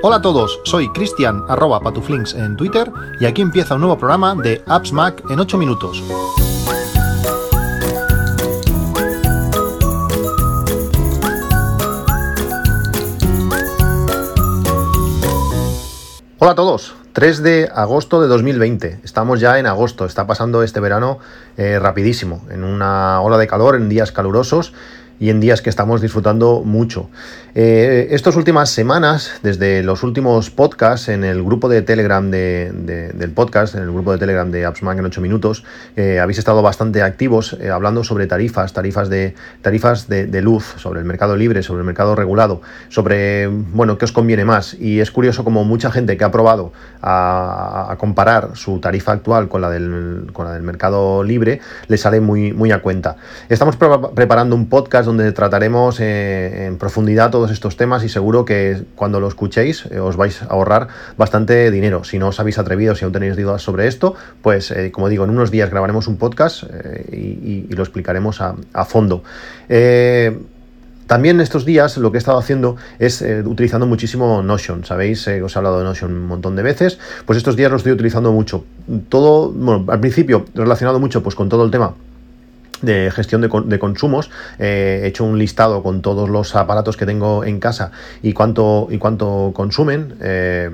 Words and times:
Hola 0.00 0.16
a 0.16 0.22
todos, 0.22 0.60
soy 0.64 0.88
Cristian 0.92 1.44
arroba 1.48 1.80
patuflinks 1.80 2.32
en 2.34 2.56
Twitter 2.56 2.90
y 3.20 3.26
aquí 3.26 3.42
empieza 3.42 3.74
un 3.74 3.80
nuevo 3.80 3.98
programa 3.98 4.34
de 4.34 4.62
Apps 4.66 4.92
Mac 4.92 5.22
en 5.28 5.38
8 5.38 5.58
minutos. 5.58 6.02
Hola 16.38 16.52
a 16.52 16.54
todos, 16.54 16.94
3 17.12 17.42
de 17.42 17.68
agosto 17.74 18.22
de 18.22 18.28
2020. 18.28 19.00
Estamos 19.02 19.40
ya 19.40 19.58
en 19.58 19.66
agosto, 19.66 20.04
está 20.04 20.26
pasando 20.26 20.62
este 20.62 20.78
verano 20.78 21.18
eh, 21.56 21.80
rapidísimo, 21.80 22.46
en 22.48 22.62
una 22.62 23.20
ola 23.20 23.36
de 23.38 23.48
calor, 23.48 23.74
en 23.74 23.88
días 23.88 24.12
calurosos 24.12 24.72
y 25.20 25.30
en 25.30 25.40
días 25.40 25.62
que 25.62 25.70
estamos 25.70 26.00
disfrutando 26.00 26.62
mucho. 26.64 27.08
Eh, 27.54 28.08
estas 28.10 28.36
últimas 28.36 28.70
semanas, 28.70 29.32
desde 29.42 29.82
los 29.82 30.02
últimos 30.02 30.50
podcasts 30.50 31.08
en 31.08 31.24
el 31.24 31.42
grupo 31.42 31.68
de 31.68 31.82
Telegram 31.82 32.30
del 32.30 33.32
podcast, 33.34 33.74
en 33.74 33.82
el 33.82 33.90
grupo 33.90 34.12
de 34.12 34.18
Telegram 34.18 34.50
de 34.50 34.64
AppsMac 34.64 34.98
en 34.98 35.06
8 35.06 35.20
minutos, 35.20 35.64
eh, 35.96 36.20
habéis 36.20 36.38
estado 36.38 36.62
bastante 36.62 37.02
activos 37.02 37.56
eh, 37.60 37.70
hablando 37.70 38.04
sobre 38.04 38.26
tarifas, 38.26 38.72
tarifas 38.72 39.08
de 39.08 39.34
tarifas 39.62 40.08
de, 40.08 40.42
luz, 40.42 40.74
sobre 40.76 41.00
el 41.00 41.06
mercado 41.06 41.36
libre, 41.36 41.62
sobre 41.62 41.80
el 41.80 41.86
mercado 41.86 42.14
regulado, 42.14 42.60
sobre 42.88 43.48
bueno 43.48 43.98
qué 43.98 44.04
os 44.04 44.12
conviene 44.12 44.44
más. 44.44 44.74
Y 44.74 45.00
es 45.00 45.10
curioso 45.10 45.42
como 45.42 45.64
mucha 45.64 45.90
gente 45.90 46.16
que 46.16 46.24
ha 46.24 46.30
probado 46.30 46.72
a, 47.02 47.96
comparar 47.98 48.50
su 48.54 48.78
tarifa 48.78 49.12
actual 49.12 49.48
con 49.48 49.60
la 49.60 49.70
del, 49.70 50.30
con 50.32 50.44
la 50.46 50.52
del 50.52 50.62
mercado 50.62 51.24
libre 51.24 51.60
le 51.88 51.96
sale 51.96 52.20
muy, 52.20 52.52
muy 52.52 52.70
a 52.70 52.80
cuenta. 52.80 53.16
Estamos 53.48 53.76
preparando 53.76 54.54
un 54.54 54.68
podcast 54.68 55.07
donde 55.08 55.32
trataremos 55.32 55.98
eh, 56.00 56.66
en 56.66 56.76
profundidad 56.76 57.30
todos 57.30 57.50
estos 57.50 57.76
temas 57.76 58.04
y 58.04 58.08
seguro 58.08 58.44
que 58.44 58.84
cuando 58.94 59.20
lo 59.20 59.26
escuchéis 59.26 59.86
eh, 59.90 59.98
os 59.98 60.16
vais 60.16 60.42
a 60.42 60.46
ahorrar 60.46 60.88
bastante 61.16 61.70
dinero. 61.70 62.04
Si 62.04 62.18
no 62.18 62.28
os 62.28 62.38
habéis 62.38 62.58
atrevido, 62.58 62.94
si 62.94 63.04
aún 63.04 63.12
tenéis 63.12 63.36
dudas 63.36 63.62
sobre 63.62 63.88
esto, 63.88 64.14
pues 64.42 64.70
eh, 64.70 64.92
como 64.92 65.08
digo, 65.08 65.24
en 65.24 65.30
unos 65.30 65.50
días 65.50 65.70
grabaremos 65.70 66.06
un 66.06 66.18
podcast 66.18 66.64
y, 67.10 67.66
lo 67.74 67.82
explicaremos 67.82 68.40
a, 68.40 68.84
fondo. 68.84 69.22
También 71.06 71.40
estos 71.40 71.64
días 71.64 71.96
lo 71.96 72.10
que 72.10 72.18
he 72.18 72.20
estado 72.20 72.38
haciendo 72.38 72.76
es 72.98 73.24
utilizando 73.44 73.86
muchísimo 73.86 74.42
Notion, 74.42 74.84
¿sabéis? 74.84 75.28
os 75.28 75.54
he 75.54 75.58
hablado 75.58 75.78
de 75.78 75.84
Notion 75.84 76.12
un 76.12 76.26
montón 76.26 76.56
de 76.56 76.62
veces, 76.62 76.98
pues 77.24 77.36
estos 77.36 77.56
días 77.56 77.70
lo 77.70 77.76
estoy 77.76 77.92
utilizando 77.92 78.32
mucho. 78.32 78.64
Todo, 79.08 79.50
bueno, 79.52 79.84
al 79.90 80.00
principio 80.00 80.44
relacionado 80.54 80.98
mucho 80.98 81.22
pues 81.22 81.34
con 81.34 81.48
todo 81.48 81.64
el 81.64 81.70
tema 81.70 81.94
de 82.82 83.10
gestión 83.10 83.40
de, 83.40 83.78
consumos. 83.78 84.30
Eh, 84.58 85.00
he 85.02 85.06
hecho 85.08 85.24
un 85.24 85.38
listado 85.38 85.82
con 85.82 86.02
todos 86.02 86.28
los 86.28 86.54
aparatos 86.54 86.96
que 86.96 87.06
tengo 87.06 87.44
en 87.44 87.60
casa 87.60 87.92
y 88.22 88.32
cuánto, 88.32 88.88
y 88.90 88.98
cuánto 88.98 89.52
consumen. 89.54 90.14
Eh, 90.20 90.70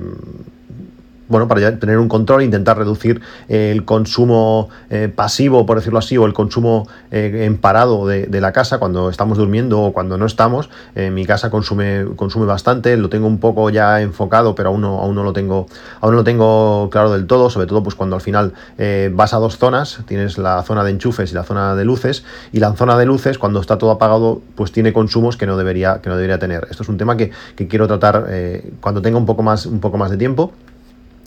bueno, 1.27 1.47
para 1.47 1.79
tener 1.79 1.97
un 1.97 2.07
control, 2.07 2.43
intentar 2.43 2.77
reducir 2.77 3.21
el 3.47 3.85
consumo 3.85 4.69
eh, 4.89 5.11
pasivo, 5.13 5.65
por 5.65 5.77
decirlo 5.77 5.99
así, 5.99 6.17
o 6.17 6.25
el 6.25 6.33
consumo 6.33 6.87
eh, 7.11 7.45
en 7.45 7.57
parado 7.57 8.05
de, 8.07 8.35
la 8.35 8.51
casa 8.51 8.79
cuando 8.79 9.09
estamos 9.09 9.37
durmiendo 9.37 9.81
o 9.81 9.93
cuando 9.93 10.17
no 10.17 10.25
estamos. 10.25 10.69
mi 10.93 11.25
casa 11.25 11.49
consume, 11.49 12.05
consume 12.17 12.45
bastante, 12.45 12.97
lo 12.97 13.09
tengo 13.09 13.27
un 13.27 13.39
poco 13.39 13.69
ya 13.69 14.01
enfocado, 14.01 14.55
pero 14.55 14.69
aún 14.69 14.81
no, 14.81 14.99
aún 14.99 15.15
no 15.15 15.23
lo 15.23 15.31
tengo, 15.31 15.67
aún 16.01 16.11
no 16.11 16.17
lo 16.17 16.23
tengo 16.23 16.89
claro 16.91 17.11
del 17.13 17.25
todo, 17.27 17.49
sobre 17.49 17.65
todo 17.65 17.81
pues 17.81 17.95
cuando 17.95 18.17
al 18.17 18.21
final 18.21 18.53
eh, 18.77 19.09
vas 19.13 19.33
a 19.33 19.37
dos 19.37 19.57
zonas, 19.57 19.99
tienes 20.05 20.37
la 20.37 20.61
zona 20.63 20.83
de 20.83 20.91
enchufes 20.91 21.31
y 21.31 21.35
la 21.35 21.43
zona 21.43 21.75
de 21.75 21.85
luces, 21.85 22.25
y 22.51 22.59
la 22.59 22.73
zona 22.73 22.97
de 22.97 23.05
luces, 23.05 23.37
cuando 23.37 23.61
está 23.61 23.77
todo 23.77 23.91
apagado, 23.91 24.41
pues 24.55 24.71
tiene 24.71 24.91
consumos 24.91 25.37
que 25.37 25.45
no 25.45 25.57
debería, 25.57 26.01
que 26.01 26.09
no 26.09 26.17
debería 26.17 26.39
tener. 26.39 26.67
Esto 26.69 26.83
es 26.83 26.89
un 26.89 26.97
tema 26.97 27.15
que, 27.15 27.31
que 27.55 27.67
quiero 27.67 27.87
tratar 27.87 28.27
cuando 28.81 29.01
tenga 29.01 29.17
un 29.17 29.25
poco 29.25 29.43
más, 29.43 29.65
un 29.65 29.79
poco 29.79 29.97
más 29.97 30.11
de 30.11 30.17
tiempo 30.17 30.51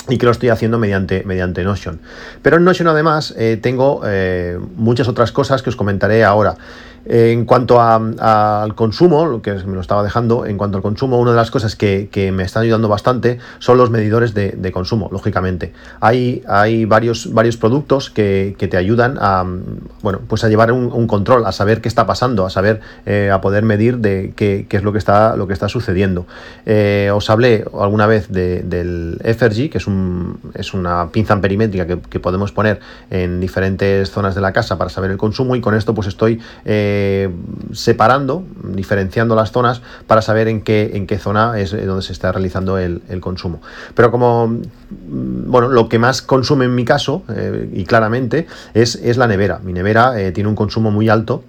y 0.09 0.19
que 0.19 0.27
lo 0.27 0.33
estoy 0.33 0.49
haciendo 0.49 0.79
mediante, 0.79 1.23
mediante 1.25 1.63
Notion. 1.63 2.01
Pero 2.43 2.57
en 2.57 2.65
Notion 2.65 2.89
además 2.89 3.35
eh, 3.37 3.59
tengo 3.61 4.03
eh, 4.07 4.59
muchas 4.77 5.09
otras 5.09 5.33
cosas 5.33 5.63
que 5.63 5.71
os 5.71 5.77
comentaré 5.77 6.25
ahora. 6.25 6.57
En 7.05 7.45
cuanto 7.47 7.81
al 7.81 8.75
consumo, 8.75 9.25
lo 9.25 9.41
que 9.41 9.55
me 9.55 9.75
lo 9.75 9.81
estaba 9.81 10.03
dejando, 10.03 10.45
en 10.45 10.59
cuanto 10.59 10.77
al 10.77 10.83
consumo, 10.83 11.19
una 11.19 11.31
de 11.31 11.37
las 11.37 11.51
cosas 11.51 11.77
que, 11.77 12.09
me 12.35 12.43
están 12.43 12.65
ayudando 12.65 12.89
bastante 12.89 13.39
son 13.59 13.79
los 13.79 13.91
medidores 13.91 14.35
de, 14.35 14.73
consumo, 14.73 15.09
lógicamente. 15.11 15.73
Hay, 16.01 16.43
hay 16.47 16.85
varios, 16.85 17.33
varios 17.33 17.57
productos 17.57 18.11
que, 18.11 18.57
te 18.59 18.77
ayudan 18.77 19.17
a, 19.21 19.45
bueno, 20.03 20.21
pues 20.29 20.45
a 20.45 20.49
llevar 20.49 20.73
un, 20.73 21.07
control, 21.07 21.47
a 21.47 21.53
saber 21.53 21.81
qué 21.81 21.89
está 21.89 22.07
pasando, 22.07 22.45
a 22.45 22.51
saber, 22.51 22.81
eh, 23.07 23.31
a 23.33 23.41
poder 23.41 23.65
medir 23.65 23.99
de 23.99 24.35
qué, 24.37 24.67
es 24.69 24.83
lo 24.83 24.93
que 24.93 24.99
está, 24.99 25.37
lo 25.37 25.47
que 25.47 25.55
está 25.55 25.69
sucediendo. 25.69 26.27
Eh, 26.67 27.11
os 27.15 27.31
hablé 27.31 27.65
alguna 27.79 28.07
vvez 28.07 28.29
del 28.29 29.19
FRG, 29.25 29.71
que 29.71 29.79
es, 29.79 29.87
un, 29.87 30.39
es 30.55 30.75
una 30.75 31.09
pinza 31.11 31.41
perimétrica 31.41 31.87
que, 31.87 32.19
podemos 32.19 32.51
poner 32.51 32.81
en 33.11 33.39
diferentes 33.39 34.11
zonas 34.11 34.35
de 34.35 34.41
la 34.41 34.53
casa 34.53 34.77
para 34.77 34.91
saber 34.91 35.13
el 35.13 35.17
consumo 35.17 35.55
y 35.55 35.61
con 35.61 35.75
esto 35.75 35.95
pues 35.95 36.09
estoy... 36.09 36.41
Eh, 36.65 36.88
eh, 36.91 37.29
separando, 37.73 38.45
diferenciando 38.63 39.35
las 39.35 39.53
zonas 39.53 39.83
para 40.07 40.23
saber 40.23 40.49
en 40.49 40.63
qué, 40.63 40.93
en 40.95 41.07
qué 41.07 41.19
zona 41.19 41.59
es 41.59 41.71
donde 41.73 42.03
se 42.03 42.13
está 42.13 42.33
realizando 42.33 42.79
el, 42.79 43.03
consumo. 43.21 43.61
Pero 43.95 44.11
como, 44.11 44.47
mm, 44.47 45.51
bueno, 45.51 45.69
lo 45.69 45.89
que 45.89 45.99
más 45.99 46.23
consume 46.23 46.65
en 46.65 46.75
mi 46.75 46.85
caso, 46.85 47.25
eh, 47.29 47.69
y 47.73 47.85
claramente, 47.85 48.47
es, 48.75 48.95
es, 48.97 49.17
la 49.19 49.27
nevera. 49.27 49.61
Mi 49.63 49.73
nevera 49.73 50.19
eh, 50.21 50.33
tiene 50.33 50.49
un 50.49 50.57
consumo 50.57 50.91
muy 50.91 51.09
alto 51.09 51.45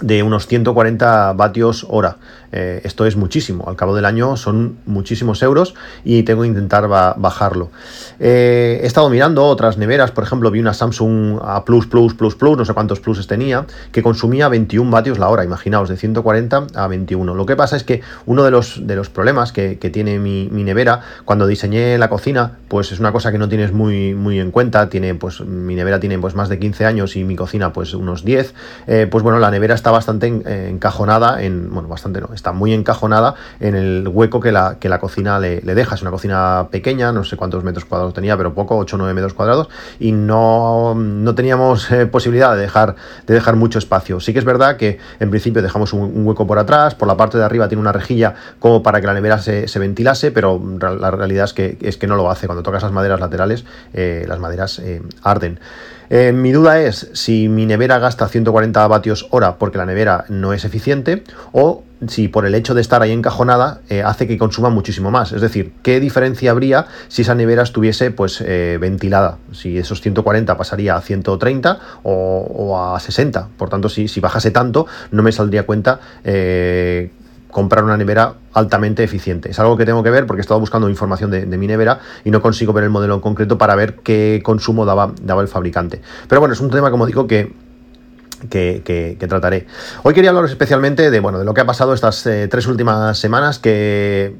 de 0.00 0.22
unos 0.22 0.46
140 0.46 1.34
vatios 1.34 1.86
hora. 1.88 2.16
Eh, 2.50 2.80
esto 2.84 3.06
es 3.06 3.16
muchísimo. 3.16 3.64
Al 3.68 3.76
cabo 3.76 3.94
del 3.94 4.04
año 4.04 4.36
son 4.36 4.78
muchísimos 4.86 5.42
euros 5.42 5.74
y 6.04 6.22
tengo 6.22 6.42
que 6.42 6.48
intentar 6.48 6.88
bajarlo. 6.88 7.70
Eh, 8.18 8.80
he 8.82 8.86
estado 8.86 9.08
mirando 9.10 9.44
otras 9.44 9.78
neveras, 9.78 10.10
por 10.10 10.24
ejemplo, 10.24 10.50
vi 10.50 10.60
una 10.60 10.74
Samsung 10.74 11.40
A 11.42 11.64
Plus 11.64 11.86
Plus 11.86 12.14
Plus 12.14 12.34
Plus, 12.34 12.56
no 12.56 12.64
sé 12.64 12.74
cuántos 12.74 13.00
pluses 13.00 13.26
tenía, 13.26 13.66
que 13.90 14.02
consumía 14.02 14.48
21 14.48 14.90
vatios 14.90 15.18
la 15.18 15.28
hora. 15.28 15.44
Imaginaos, 15.44 15.88
de 15.88 15.96
140 15.96 16.66
a 16.74 16.86
21. 16.88 17.34
Lo 17.34 17.46
que 17.46 17.56
pasa 17.56 17.76
es 17.76 17.84
que 17.84 18.00
uno 18.26 18.44
de 18.44 18.50
los, 18.50 18.86
de 18.86 18.96
los 18.96 19.10
problemas 19.10 19.52
que, 19.52 19.76
tiene 19.92 20.18
mi, 20.18 20.46
nevera, 20.46 21.00
cuando 21.24 21.46
diseñé 21.46 21.98
la 21.98 22.08
cocina, 22.08 22.58
pues 22.68 22.92
es 22.92 23.00
una 23.00 23.12
cosa 23.12 23.32
que 23.32 23.38
no 23.38 23.48
tienes 23.48 23.72
muy, 23.72 24.14
muy 24.14 24.40
en 24.40 24.50
cuenta. 24.50 24.88
Tiene, 24.88 25.14
pues, 25.14 25.40
mi 25.40 25.74
nevera 25.74 26.00
tiene 26.00 26.18
pues 26.18 26.34
más 26.34 26.48
de 26.48 26.58
15 26.58 26.86
años 26.86 27.16
y 27.16 27.24
mi 27.24 27.36
cocina 27.36 27.72
pues 27.72 27.94
unos 27.94 28.24
10. 28.24 28.54
Eh, 28.86 29.08
pues 29.10 29.22
bueno, 29.22 29.38
la 29.38 29.50
nevera 29.50 29.74
está 29.82 29.90
bastante 29.90 30.28
encajonada 30.68 31.42
en, 31.42 31.68
bueno, 31.74 31.88
bastante 31.88 32.20
no, 32.20 32.28
está 32.32 32.52
muy 32.52 32.72
encajonada 32.72 33.34
en 33.58 33.74
el 33.74 34.06
hueco 34.06 34.38
que 34.38 34.52
la, 34.52 34.76
que 34.78 34.88
la 34.88 35.00
cocina 35.00 35.40
le, 35.40 35.60
deja. 35.60 35.96
Es 35.96 36.02
una 36.02 36.12
cocina 36.12 36.68
pequeña, 36.70 37.10
no 37.10 37.24
sé 37.24 37.36
cuántos 37.36 37.64
metros 37.64 37.84
cuadrados 37.84 38.14
tenía, 38.14 38.36
pero 38.36 38.54
poco, 38.54 38.76
8 38.76 38.94
o 38.94 38.98
9 38.98 39.12
metros 39.12 39.34
cuadrados, 39.34 39.68
y 39.98 40.12
no, 40.12 40.94
no 40.94 41.34
teníamos 41.34 41.90
eh, 41.90 42.06
posibilidad 42.06 42.54
de 42.54 42.60
dejar, 42.60 42.94
de 43.26 43.34
dejar 43.34 43.56
mucho 43.56 43.80
espacio. 43.80 44.20
Sí 44.20 44.32
que 44.32 44.38
es 44.38 44.44
verdad 44.44 44.76
que 44.76 45.00
en 45.18 45.30
principio 45.30 45.62
dejamos 45.62 45.92
un, 45.92 46.24
hueco 46.24 46.46
por 46.46 46.60
atrás, 46.60 46.94
por 46.94 47.08
la 47.08 47.16
parte 47.16 47.36
de 47.36 47.44
arriba 47.44 47.66
tiene 47.66 47.80
una 47.80 47.92
rejilla 47.92 48.34
como 48.60 48.84
para 48.84 49.00
que 49.00 49.08
la 49.08 49.14
nevera 49.14 49.38
se, 49.38 49.66
ventilase, 49.80 50.30
pero 50.30 50.62
la 50.80 51.10
realidad 51.10 51.46
es 51.46 51.54
que, 51.54 51.76
es 51.80 51.96
que 51.96 52.06
no 52.06 52.14
lo 52.14 52.30
hace. 52.30 52.46
Cuando 52.46 52.62
tocas 52.62 52.84
las 52.84 52.92
maderas 52.92 53.18
laterales, 53.18 53.64
eh, 53.94 54.24
las 54.28 54.38
maderas 54.38 54.78
eh, 54.78 55.02
arden. 55.24 55.58
Eh, 56.10 56.32
mi 56.32 56.52
duda 56.52 56.80
es 56.80 57.10
si 57.12 57.48
mi 57.48 57.66
nevera 57.66 57.98
gasta 57.98 58.28
140 58.28 58.86
vatios 58.86 59.26
hora 59.30 59.56
porque 59.56 59.78
la 59.78 59.86
nevera 59.86 60.24
no 60.28 60.52
es 60.52 60.64
eficiente 60.64 61.24
o 61.52 61.84
si 62.08 62.28
por 62.28 62.46
el 62.46 62.54
hecho 62.54 62.74
de 62.74 62.80
estar 62.80 63.00
ahí 63.00 63.12
encajonada 63.12 63.80
eh, 63.88 64.02
hace 64.02 64.26
que 64.26 64.36
consuma 64.36 64.70
muchísimo 64.70 65.10
más. 65.10 65.32
Es 65.32 65.40
decir, 65.40 65.72
¿qué 65.82 66.00
diferencia 66.00 66.50
habría 66.50 66.86
si 67.08 67.22
esa 67.22 67.34
nevera 67.34 67.62
estuviese 67.62 68.10
pues 68.10 68.42
eh, 68.44 68.78
ventilada? 68.80 69.38
Si 69.52 69.78
esos 69.78 70.00
140 70.00 70.56
pasaría 70.56 70.96
a 70.96 71.00
130 71.00 71.78
o, 72.02 72.94
a 72.94 72.98
60. 72.98 73.48
Por 73.56 73.70
tanto, 73.70 73.88
si, 73.88 74.08
si, 74.08 74.20
bajase 74.20 74.50
tanto, 74.50 74.86
no 75.12 75.22
me 75.22 75.32
saldría 75.32 75.64
cuenta 75.64 76.00
comprar 77.52 77.84
una 77.84 77.96
nevera 77.96 78.34
altamente 78.54 79.04
eficiente. 79.04 79.50
Es 79.50 79.60
algo 79.60 79.76
que 79.76 79.84
tengo 79.84 80.02
que 80.02 80.10
ver 80.10 80.26
porque 80.26 80.40
he 80.40 80.42
estado 80.42 80.58
buscando 80.58 80.88
información 80.88 81.30
de, 81.30 81.46
mi 81.46 81.68
nevera 81.68 82.00
y 82.24 82.32
no 82.32 82.42
consigo 82.42 82.72
ver 82.72 82.82
el 82.82 82.90
modelo 82.90 83.14
en 83.14 83.20
concreto 83.20 83.58
para 83.58 83.76
ver 83.76 83.96
qué 83.96 84.40
consumo 84.42 84.84
daba, 84.84 85.12
daba 85.22 85.42
el 85.42 85.48
fabricante. 85.48 86.02
Pero 86.28 86.40
bueno, 86.40 86.54
es 86.54 86.60
un 86.60 86.70
tema, 86.70 86.90
como 86.90 87.06
digo, 87.06 87.28
que 87.28 87.52
que, 88.48 89.16
trataré. 89.28 89.66
Hoy 90.02 90.14
quería 90.14 90.30
hablaros 90.30 90.50
especialmente 90.50 91.10
de, 91.12 91.20
bueno, 91.20 91.38
de 91.38 91.44
lo 91.44 91.54
que 91.54 91.60
ha 91.60 91.66
pasado 91.66 91.94
estas 91.94 92.26
eh, 92.26 92.48
tres 92.48 92.66
últimas 92.66 93.16
semanas, 93.16 93.60
que 93.60 94.34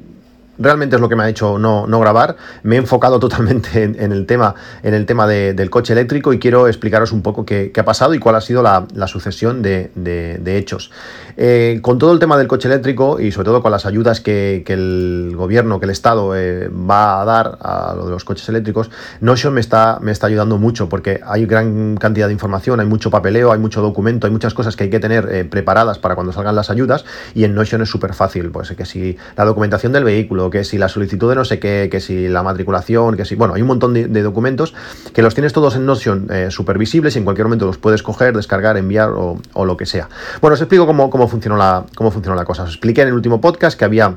realmente 0.57 0.95
es 0.95 1.01
lo 1.01 1.09
que 1.09 1.15
me 1.15 1.23
ha 1.23 1.29
hecho 1.29 1.57
no, 1.57 1.99
grabar. 1.99 2.35
Me 2.63 2.75
he 2.75 2.79
enfocado 2.79 3.19
totalmente 3.19 3.83
en, 3.83 4.11
el 4.11 4.25
tema, 4.25 4.55
en 4.83 4.93
el 4.93 5.05
tema 5.05 5.27
del 5.27 5.69
coche 5.69 5.93
eléctrico 5.93 6.33
y 6.33 6.39
quiero 6.39 6.67
explicaros 6.67 7.11
un 7.11 7.21
poco 7.21 7.45
qué, 7.45 7.71
ha 7.75 7.85
pasado 7.85 8.13
y 8.13 8.19
cuál 8.19 8.35
ha 8.35 8.41
sido 8.41 8.61
la, 8.61 9.07
sucesión 9.07 9.61
de, 9.61 10.41
hechos. 10.45 10.91
Eh, 11.35 11.79
con 11.81 11.97
todo 11.97 12.13
el 12.13 12.19
tema 12.19 12.37
del 12.37 12.47
coche 12.47 12.67
eléctrico 12.67 13.19
y 13.19 13.31
sobre 13.31 13.45
todo 13.45 13.61
con 13.61 13.71
las 13.71 13.85
ayudas 13.85 14.21
que, 14.21 14.63
el 14.67 15.33
gobierno, 15.35 15.79
que 15.79 15.85
el 15.85 15.91
Estado 15.91 16.35
eh, 16.35 16.67
va 16.69 17.21
a 17.21 17.25
dar 17.25 17.57
a 17.61 17.93
lo 17.95 18.05
de 18.05 18.11
los 18.11 18.23
coches 18.23 18.47
eléctricos, 18.49 18.89
Notion 19.21 19.53
me 19.53 19.61
está, 19.61 19.99
me 20.01 20.11
está 20.11 20.27
ayudando 20.27 20.57
mucho 20.57 20.89
porque 20.89 21.21
hay 21.25 21.45
gran 21.45 21.97
cantidad 21.97 22.27
de 22.27 22.33
información, 22.33 22.79
hay 22.79 22.87
mucho 22.87 23.09
papeleo, 23.11 23.51
hay 23.51 23.59
mucho 23.59 23.81
documento, 23.81 24.27
hay 24.27 24.33
muchas 24.33 24.53
cosas 24.53 24.75
que 24.75 24.85
hay 24.85 24.89
que 24.89 24.99
tener 24.99 25.27
eh, 25.31 25.45
preparadas 25.45 25.99
para 25.99 26.15
cuando 26.15 26.33
salgan 26.33 26.55
las 26.55 26.69
ayudas 26.69 27.05
y 27.33 27.43
en 27.43 27.55
Notion 27.55 27.81
es 27.81 27.89
súper 27.89 28.13
fácil, 28.13 28.49
pues 28.49 28.71
que 28.71 28.85
si 28.85 29.17
la 29.35 29.45
documentación 29.45 29.91
del 29.91 30.03
vehículo, 30.03 30.42
que 30.49 30.63
si 30.63 30.77
la 30.77 30.89
solicitud 30.89 31.29
de 31.29 31.35
no 31.35 31.45
sé 31.45 31.59
qué, 31.59 31.89
que 31.91 31.99
si 31.99 32.27
la 32.27 32.43
matriculación, 32.43 33.15
que 33.15 33.25
si, 33.25 33.35
bueno, 33.35 33.53
hay 33.53 33.61
un 33.61 33.67
montón 33.67 33.93
de, 33.93 34.23
documentos 34.23 34.73
que 35.13 35.21
los 35.21 35.33
tienes 35.33 35.53
todos 35.53 35.75
en 35.75 35.85
Notion 35.85 36.27
eh, 36.31 36.47
súper 36.49 36.77
visibles 36.77 37.15
y 37.15 37.19
en 37.19 37.25
cualquier 37.25 37.45
momento 37.45 37.65
los 37.65 37.77
puedes 37.77 38.03
coger, 38.03 38.35
descargar, 38.35 38.77
enviar 38.77 39.11
o, 39.11 39.65
lo 39.65 39.77
que 39.77 39.85
sea. 39.85 40.09
Bueno, 40.41 40.53
os 40.55 40.61
explico 40.61 40.85
cómo, 40.85 41.09
cómo, 41.09 41.27
funcionó 41.27 41.57
la, 41.57 41.85
cómo 41.95 42.11
funcionó 42.11 42.35
la 42.35 42.45
cosa. 42.45 42.63
Os 42.63 42.69
expliqué 42.69 43.01
en 43.01 43.09
el 43.09 43.13
último 43.13 43.41
podcast 43.41 43.77
que 43.77 43.85
había 43.85 44.15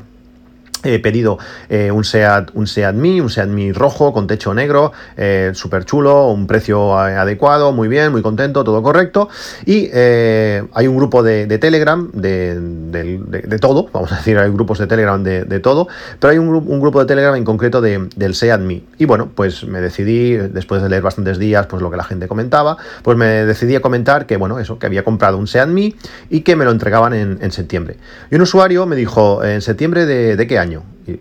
He 0.83 0.99
pedido 0.99 1.39
eh, 1.69 1.91
un, 1.91 2.05
Seat, 2.05 2.51
un 2.55 2.67
Seat 2.67 2.95
Mi, 2.95 3.21
un 3.21 3.31
Seat 3.31 3.49
Mi 3.49 3.73
rojo 3.73 4.13
con 4.13 4.27
techo 4.27 4.55
negro, 4.55 4.93
eh, 5.17 5.53
súper 5.55 5.85
chulo, 5.85 6.29
un 6.29 6.47
precio 6.47 6.97
adecuado, 6.99 7.73
muy 7.73 7.89
bien, 7.89 8.13
muy 8.13 8.23
contento, 8.23 8.63
todo 8.63 8.83
correcto. 8.83 9.29
Y 9.65 9.89
eh, 9.93 10.65
hay 10.75 10.87
un 10.87 10.97
grupo 10.97 11.23
de, 11.23 11.47
Telegram 11.59 12.11
de, 12.13 13.59
todo, 13.61 13.89
vamos 13.93 14.13
a 14.13 14.17
decir, 14.17 14.39
hay 14.39 14.51
grupos 14.51 14.79
de 14.79 14.87
Telegram 14.87 15.23
de, 15.23 15.61
todo, 15.61 15.89
pero 16.21 16.33
hay 16.33 16.39
un, 16.39 16.49
un, 16.49 16.81
grupo 16.81 17.01
de 17.01 17.07
Telegram 17.07 17.35
en 17.35 17.45
concreto 17.45 17.81
del 17.81 18.35
Seat 18.35 18.61
Mi. 18.61 18.85
Y 18.99 19.07
bueno, 19.07 19.31
pues 19.35 19.65
me 19.65 19.81
decidí, 19.81 20.35
después 20.37 20.83
de 20.83 20.89
leer 20.89 21.03
bastantes 21.03 21.39
días, 21.39 21.67
pues 21.67 21.83
lo 21.83 21.91
que 21.91 21.97
la 21.97 22.05
gente 22.05 22.29
comentaba, 22.29 22.77
pues 23.03 23.17
me 23.17 23.27
decidí 23.47 23.75
a 23.75 23.81
comentar 23.81 24.27
que, 24.27 24.37
bueno, 24.37 24.59
eso, 24.59 24.79
que 24.79 24.87
había 24.87 25.03
comprado 25.03 25.39
un 25.39 25.47
Seat 25.47 25.69
Mi 25.69 25.97
y 26.29 26.41
que 26.41 26.55
me 26.55 26.65
lo 26.65 26.71
entregaban 26.71 27.15
en, 27.15 27.39
en 27.41 27.51
septiembre. 27.51 27.97
Y 28.31 28.37
un 28.37 28.43
usuario 28.43 28.87
me 28.87 28.97
dijo, 28.97 29.43
¿en 29.43 29.63
septiembre 29.63 30.07
de 30.07 30.47
qué 30.47 30.59
año? 30.59 30.66
Y, 30.67 31.21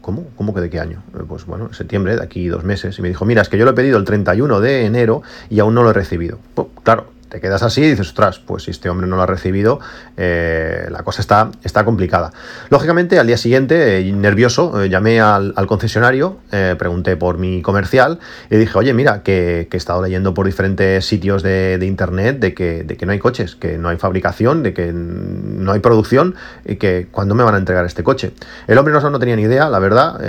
¿Cómo? 0.00 0.26
¿Cómo 0.36 0.54
que 0.54 0.60
de 0.60 0.70
qué 0.70 0.80
año? 0.80 1.02
Eh, 1.14 1.22
pues 1.28 1.44
bueno, 1.46 1.72
septiembre, 1.72 2.16
de 2.16 2.22
aquí 2.22 2.46
dos 2.48 2.64
meses. 2.64 2.98
Y 2.98 3.02
me 3.02 3.08
dijo, 3.08 3.24
mira, 3.24 3.42
es 3.42 3.48
que 3.48 3.58
yo 3.58 3.64
lo 3.64 3.72
he 3.72 3.74
pedido 3.74 3.98
el 3.98 4.04
31 4.04 4.60
de 4.60 4.86
enero 4.86 5.22
y 5.50 5.60
aún 5.60 5.74
no 5.74 5.82
lo 5.82 5.90
he 5.90 5.92
recibido. 5.92 6.38
Claro, 6.82 7.06
te 7.34 7.40
quedas 7.40 7.64
así 7.64 7.80
y 7.80 7.90
dices, 7.90 8.06
ostras, 8.06 8.38
pues 8.38 8.62
si 8.62 8.70
este 8.70 8.88
hombre 8.88 9.08
no 9.08 9.16
lo 9.16 9.22
ha 9.22 9.26
recibido, 9.26 9.80
eh, 10.16 10.86
la 10.88 11.02
cosa 11.02 11.20
está, 11.20 11.50
está 11.64 11.84
complicada. 11.84 12.30
Lógicamente, 12.70 13.18
al 13.18 13.26
día 13.26 13.36
siguiente, 13.36 13.98
eh, 13.98 14.12
nervioso, 14.12 14.80
eh, 14.80 14.88
llamé 14.88 15.20
al, 15.20 15.52
concesionario, 15.66 16.38
pregunté 16.78 17.16
por 17.16 17.38
mi 17.38 17.60
comercial 17.60 18.20
y 18.50 18.56
dije, 18.56 18.78
oye, 18.78 18.94
mira, 18.94 19.24
que, 19.24 19.68
he 19.68 19.76
estado 19.76 20.00
leyendo 20.00 20.32
por 20.32 20.46
diferentes 20.46 21.04
sitios 21.04 21.42
de, 21.42 21.76
internet 21.82 22.38
de 22.38 22.54
que, 22.54 22.84
de 22.84 22.96
que, 22.96 23.04
no 23.04 23.10
hay 23.10 23.18
coches, 23.18 23.56
que 23.56 23.78
no 23.78 23.88
hay 23.88 23.96
fabricación, 23.96 24.62
de 24.62 24.72
que 24.72 24.92
no 24.92 25.72
hay 25.72 25.80
producción 25.80 26.36
y 26.64 26.76
que 26.76 27.08
cuándo 27.10 27.34
me 27.34 27.42
van 27.42 27.56
a 27.56 27.58
entregar 27.58 27.84
este 27.84 28.04
coche. 28.04 28.32
El 28.68 28.78
hombre 28.78 28.94
no, 28.94 29.10
no 29.10 29.18
tenía 29.18 29.34
ni 29.34 29.42
idea, 29.42 29.68
la 29.68 29.80
verdad, 29.80 30.20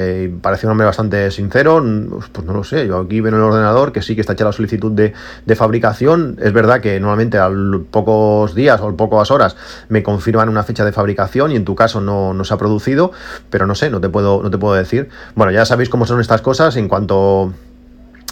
parecía 0.41 0.67
un 0.67 0.71
hombre 0.71 0.87
bastante 0.87 1.29
sincero, 1.29 1.83
pues 2.31 2.47
no 2.47 2.53
lo 2.53 2.63
sé, 2.63 2.87
yo 2.87 2.97
aquí 2.97 3.21
veo 3.21 3.29
en 3.29 3.35
el 3.35 3.41
ordenador 3.41 3.91
que 3.91 4.01
sí 4.01 4.15
que 4.15 4.21
está 4.21 4.33
hecha 4.33 4.45
la 4.45 4.53
solicitud 4.53 4.91
de, 4.91 5.13
de 5.45 5.55
fabricación, 5.55 6.39
es 6.41 6.51
verdad 6.51 6.81
que 6.81 6.94
normalmente 6.99 7.37
a 7.37 7.49
pocos 7.91 8.55
días 8.55 8.79
o 8.81 8.89
a 8.89 8.97
pocas 8.97 9.31
horas 9.31 9.55
me 9.89 10.03
confirman 10.03 10.49
una 10.49 10.63
fecha 10.63 10.85
de 10.85 10.91
fabricación 10.91 11.51
y 11.51 11.55
en 11.55 11.65
tu 11.65 11.75
caso 11.75 12.01
no, 12.01 12.33
no, 12.33 12.43
se 12.43 12.53
ha 12.53 12.57
producido, 12.57 13.11
pero 13.49 13.67
no 13.67 13.75
sé, 13.75 13.89
no 13.89 14.01
te 14.01 14.09
puedo, 14.09 14.41
no 14.43 14.51
te 14.51 14.57
puedo 14.57 14.75
decir. 14.75 15.09
Bueno, 15.35 15.51
ya 15.51 15.65
sabéis 15.65 15.89
cómo 15.89 16.05
son 16.05 16.21
estas 16.21 16.41
cosas 16.41 16.75
en 16.77 16.87
cuanto 16.87 17.53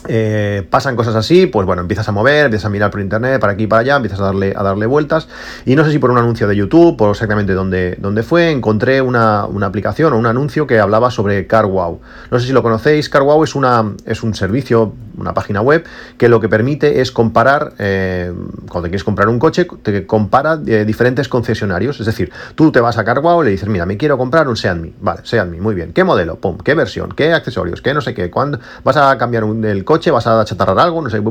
eh, 0.08 0.68
pasan 0.70 0.98
cosas 0.98 1.16
así, 1.16 1.48
pues 1.48 1.66
bueno, 1.66 1.82
empiezas 1.82 2.08
a 2.10 2.12
mover, 2.12 2.46
empiezas 2.46 2.66
a 2.66 2.70
mirar 2.70 2.92
por 2.92 3.00
internet, 3.00 3.40
para 3.40 3.54
aquí 3.54 3.64
y 3.64 3.68
para 3.68 3.82
allá, 3.82 3.96
empiezas 3.96 4.20
a 4.20 4.26
darle, 4.26 4.54
a 4.56 4.64
darle 4.64 4.86
vueltas. 4.86 5.28
Y 5.66 5.76
no 5.76 5.86
sé 5.86 5.92
si 5.92 6.00
por 6.00 6.12
un 6.12 6.18
anuncio 6.18 6.48
de 6.48 6.56
YouTube, 6.56 6.98
por 6.98 7.12
exactamente 7.12 7.54
dónde, 7.54 7.96
dónde 8.00 8.24
fue, 8.24 8.52
encontré 8.52 9.02
una, 9.02 9.44
aplicación 9.44 10.14
o 10.14 10.18
un 10.18 10.26
anuncio 10.26 10.68
que 10.68 10.80
hablaba 10.80 11.10
sobre 11.10 11.48
CarWow. 11.48 12.02
No 12.32 12.40
sé 12.40 12.48
si 12.48 12.54
lo 12.54 12.64
conocéis, 12.64 13.10
CarWow 13.10 13.44
es, 13.44 13.56
una, 13.56 13.94
es 14.06 14.24
un 14.24 14.34
servicio, 14.34 14.94
una 15.18 15.34
página 15.34 15.62
web, 15.62 15.86
que 16.18 16.28
lo 16.28 16.42
que 16.42 16.50
permite 16.50 17.00
es 17.00 17.12
comparar, 17.12 17.74
eh, 17.80 18.34
cuando 18.68 18.90
quieres 18.90 19.06
comprar 19.06 19.30
un 19.30 19.40
coche, 19.40 19.66
te 19.82 20.06
compara 20.06 20.60
eh, 20.66 20.84
diferentes 20.86 21.30
concesionarios. 21.30 22.00
Es 22.02 22.06
decir, 22.06 22.32
tú 22.56 22.72
te 22.72 22.82
vas 22.82 22.98
a 22.98 23.06
CarWow 23.06 23.42
y 23.44 23.46
le 23.46 23.52
dices, 23.52 23.70
mira, 23.70 23.86
me 23.86 23.96
quiero 23.96 24.18
comprar 24.18 24.50
un 24.50 24.58
Seat. 24.58 24.74
Vale, 25.00 25.22
Seat 25.24 25.48
muy 25.48 25.76
bien. 25.76 25.94
¿Qué 25.94 26.04
modelo? 26.04 26.36
Pum, 26.36 26.58
¿qué 26.58 26.74
versión? 26.74 27.14
¿Qué 27.14 27.32
accesorios? 27.32 27.82
¿Qué 27.82 27.94
no 27.94 28.02
sé 28.02 28.14
qué? 28.14 28.30
¿Cuándo 28.30 28.60
vas 28.84 28.98
a 28.98 29.18
cambiar 29.18 29.44
el 29.44 29.84
coche? 29.86 29.94
coche, 29.94 30.10
vas 30.10 30.26
a 30.26 30.44
chatarrar 30.44 30.80
algo, 30.80 31.02
no 31.02 31.10
sé, 31.10 31.22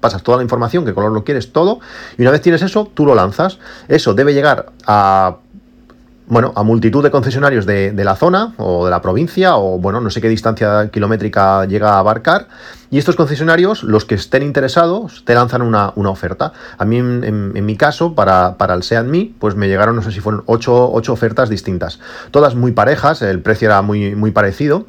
pasas 0.00 0.22
toda 0.24 0.38
la 0.38 0.42
información, 0.42 0.84
qué 0.84 0.92
color 0.92 1.12
lo 1.12 1.22
quieres, 1.22 1.52
todo, 1.52 1.78
y 2.18 2.22
una 2.22 2.32
vez 2.32 2.40
tienes 2.40 2.62
eso, 2.62 2.90
tú 2.92 3.06
lo 3.06 3.14
lanzas. 3.14 3.58
Eso 3.86 4.12
debe 4.12 4.34
llegar 4.34 4.72
a 4.86 5.36
bueno, 6.32 6.54
a 6.56 6.62
multitud 6.62 7.02
de 7.02 7.10
concesionarios 7.10 7.66
de, 7.66 7.92
la 7.92 8.16
zona 8.16 8.54
o 8.56 8.86
de 8.86 8.90
la 8.90 9.02
provincia 9.02 9.56
o 9.58 9.78
bueno, 9.78 10.00
no 10.00 10.08
sé 10.08 10.22
qué 10.22 10.30
distancia 10.30 10.88
kilométrica 10.90 11.66
llega 11.66 11.90
a 11.90 11.98
abarcar. 11.98 12.48
Y 12.90 12.96
estos 12.96 13.16
concesionarios, 13.16 13.82
los 13.82 14.06
que 14.06 14.14
estén 14.14 14.42
interesados, 14.42 15.24
te 15.26 15.34
lanzan 15.34 15.60
una, 15.60 15.92
oferta. 15.94 16.54
A 16.78 16.86
mí, 16.86 16.96
en, 16.96 17.52
mi 17.52 17.76
caso, 17.76 18.14
para, 18.14 18.56
para, 18.56 18.72
el 18.72 18.82
Seat 18.82 19.04
Mi, 19.04 19.34
pues 19.38 19.56
me 19.56 19.68
llegaron, 19.68 19.94
no 19.94 20.00
sé 20.00 20.10
si 20.10 20.20
fueron 20.20 20.42
ocho, 20.46 20.90
ocho 20.90 21.12
ofertas 21.12 21.50
distintas, 21.50 22.00
todas 22.30 22.54
muy 22.54 22.72
parejas, 22.72 23.20
el 23.20 23.42
precio 23.42 23.68
era 23.68 23.82
muy, 23.82 24.14
muy 24.14 24.30
parecido 24.30 24.86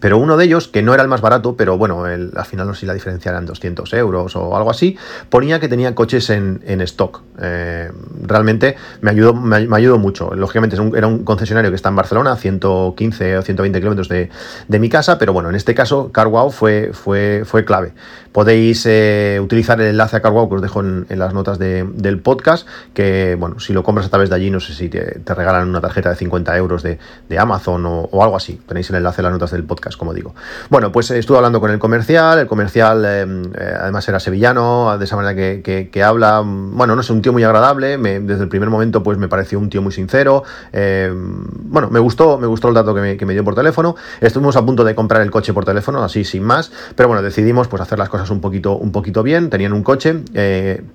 pero 0.00 0.18
uno 0.18 0.36
de 0.36 0.44
ellos, 0.44 0.68
que 0.68 0.82
no 0.82 0.94
era 0.94 1.02
el 1.02 1.08
más 1.08 1.20
barato, 1.20 1.56
pero 1.56 1.78
bueno, 1.78 2.04
al 2.04 2.44
final 2.46 2.66
no 2.66 2.74
sé 2.74 2.80
si 2.80 2.86
la 2.86 2.94
diferencia 2.94 3.30
eran 3.30 3.46
200 3.46 3.92
euros 3.94 4.34
o 4.36 4.56
algo 4.56 4.70
así, 4.70 4.96
ponía 5.28 5.60
que 5.60 5.68
tenía 5.68 5.94
coches 5.94 6.30
en, 6.30 6.62
stock. 6.82 7.22
Eh, 7.40 7.90
realmente 8.22 8.76
me 9.00 9.10
ayudó, 9.10 9.34
me, 9.34 9.68
ayudó 9.76 9.98
mucho. 9.98 10.34
Lógicamente 10.34 10.76
era 10.96 11.06
un 11.06 11.24
concesionario 11.24 11.70
que 11.70 11.76
está 11.76 11.88
en 11.88 11.96
Barcelona, 11.96 12.32
a 12.32 12.36
115 12.36 13.38
o 13.38 13.42
120 13.42 13.78
kilómetros 13.78 14.08
de, 14.08 14.30
mi 14.78 14.88
casa, 14.88 15.18
pero 15.18 15.32
bueno, 15.32 15.48
en 15.48 15.54
este 15.54 15.74
caso 15.74 16.10
CarWow 16.10 16.50
fue, 16.50 16.90
fue, 16.92 17.42
fue 17.44 17.64
clave. 17.64 17.92
Podéis 18.32 18.84
eh, 18.86 19.38
utilizar 19.40 19.80
el 19.80 19.88
enlace 19.88 20.16
a 20.16 20.22
CarWow 20.22 20.48
que 20.48 20.54
os 20.56 20.62
dejo 20.62 20.80
en, 20.80 21.06
las 21.10 21.34
notas 21.34 21.58
del 21.58 22.18
podcast, 22.20 22.66
que 22.94 23.36
bueno, 23.38 23.60
si 23.60 23.72
lo 23.72 23.84
compras 23.84 24.06
a 24.06 24.10
través 24.10 24.30
de 24.30 24.36
allí, 24.36 24.50
no 24.50 24.58
sé 24.58 24.74
si 24.74 24.88
te, 24.88 25.20
regalan 25.26 25.68
una 25.68 25.80
tarjeta 25.80 26.10
de 26.10 26.16
50 26.16 26.56
euros 26.56 26.82
de, 26.82 26.98
Amazon 27.38 27.86
o, 27.86 28.00
o 28.10 28.24
algo 28.24 28.36
así. 28.36 28.60
Tenéis 28.66 28.90
el 28.90 28.96
enlace 28.96 29.20
en 29.20 29.24
las 29.24 29.32
notas 29.32 29.50
del 29.52 29.64
podcast 29.64 29.81
como 29.96 30.14
digo. 30.14 30.34
Bueno, 30.70 30.92
pues 30.92 31.10
estuve 31.10 31.36
hablando 31.38 31.60
con 31.60 31.70
el 31.70 31.78
comercial, 31.78 32.38
el 32.38 32.46
comercial 32.46 33.04
eh, 33.04 33.26
eh, 33.58 33.74
además 33.80 34.08
era 34.08 34.20
sevillano, 34.20 34.96
de 34.96 35.04
esa 35.04 35.16
manera 35.16 35.34
que, 35.34 36.02
habla, 36.02 36.42
bueno, 36.44 36.94
no 36.96 37.02
sé, 37.02 37.12
un 37.12 37.22
tío 37.22 37.32
muy 37.32 37.42
agradable, 37.42 37.98
desde 37.98 38.42
el 38.42 38.48
primer 38.48 38.70
momento 38.70 39.02
pues 39.02 39.18
me 39.18 39.28
pareció 39.28 39.58
un 39.58 39.68
tío 39.68 39.82
muy 39.82 39.92
sincero, 39.92 40.44
eh, 40.72 41.12
bueno, 41.14 41.90
me 41.90 41.98
gustó, 41.98 42.38
me 42.38 42.46
gustó 42.46 42.68
el 42.68 42.74
dato 42.74 42.94
que 42.94 43.26
me, 43.26 43.34
dio 43.34 43.44
por 43.44 43.54
teléfono, 43.54 43.96
estuvimos 44.20 44.56
a 44.56 44.64
punto 44.64 44.84
de 44.84 44.94
comprar 44.94 45.22
el 45.22 45.30
coche 45.30 45.52
por 45.52 45.64
teléfono, 45.64 46.02
así 46.02 46.24
sin 46.24 46.44
más, 46.44 46.70
pero 46.94 47.08
bueno, 47.08 47.22
decidimos 47.22 47.68
pues 47.68 47.82
hacer 47.82 47.98
las 47.98 48.08
cosas 48.08 48.30
un 48.30 48.40
poquito, 48.40 48.76
un 48.76 48.92
poquito 48.92 49.22
bien, 49.22 49.50
tenían 49.50 49.72
un 49.72 49.82
coche, 49.82 50.22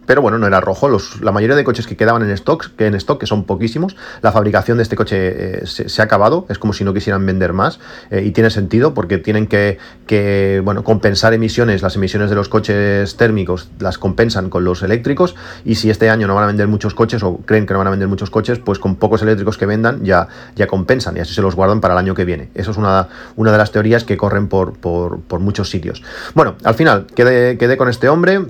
pero 0.06 0.22
bueno, 0.22 0.38
no 0.38 0.48
era 0.48 0.62
rojo, 0.62 0.90
la 1.22 1.32
mayoría 1.32 1.56
de 1.56 1.64
coches 1.64 1.88
que 1.88 1.98
quedaban 1.98 2.24
en 2.24 2.32
stock, 2.32 2.76
que 2.78 2.88
en 2.88 2.96
stock, 2.96 3.20
que 3.20 3.28
son 3.28 3.44
poquísimos, 3.44 3.96
la 4.22 4.32
fabricación 4.32 4.78
de 4.78 4.84
este 4.84 4.96
coche 4.96 5.66
se, 5.66 6.02
ha 6.02 6.06
acabado, 6.06 6.46
es 6.50 6.58
como 6.58 6.74
si 6.74 6.84
no 6.84 6.94
quisieran 6.94 7.26
vender 7.26 7.54
más 7.54 7.80
y 8.12 8.32
tiene 8.32 8.50
sentido 8.50 8.77
porque 8.94 9.18
tienen 9.18 9.48
que, 9.48 10.62
bueno, 10.64 10.84
compensar 10.84 11.34
emisiones, 11.34 11.82
las 11.82 11.96
emisiones 11.96 12.30
de 12.30 12.36
los 12.36 12.50
coches 12.50 13.16
térmicos 13.18 13.70
las 13.80 13.98
compensan 13.98 14.50
con 14.50 14.64
los 14.64 14.84
eléctricos 14.84 15.36
y 15.66 15.76
si 15.76 15.90
este 15.90 16.10
año 16.10 16.28
no 16.28 16.36
van 16.36 16.46
a 16.46 16.48
vender 16.48 16.68
muchos 16.68 16.94
coches 16.94 17.24
o 17.24 17.38
creen 17.46 17.66
que 17.66 17.74
no 17.74 17.80
van 17.80 17.88
a 17.88 17.92
vender 17.92 18.08
muchos 18.08 18.30
coches, 18.30 18.60
pues 18.60 18.80
con 18.80 18.96
pocos 18.96 19.22
eléctricos 19.22 19.58
que 19.58 19.66
vendan 19.66 20.04
ya, 20.04 20.28
ya 20.56 20.68
compensan 20.68 21.18
y 21.18 21.20
así 21.20 21.34
se 21.34 21.42
los 21.42 21.56
guardan 21.56 21.82
para 21.82 21.94
el 21.94 22.00
año 22.00 22.14
que 22.14 22.26
viene. 22.26 22.50
Eso 22.54 22.72
es 22.72 22.78
una, 22.78 23.08
una 23.36 23.52
de 23.52 23.58
las 23.58 23.72
teorías 23.72 24.04
que 24.04 24.18
corren 24.18 24.48
por, 24.48 24.74
por, 24.78 25.40
muchos 25.40 25.70
sitios. 25.70 26.04
Bueno, 26.34 26.56
al 26.64 26.74
final 26.74 27.06
quedé 27.14 27.78
con 27.78 27.90
este 27.90 28.10
hombre 28.10 28.46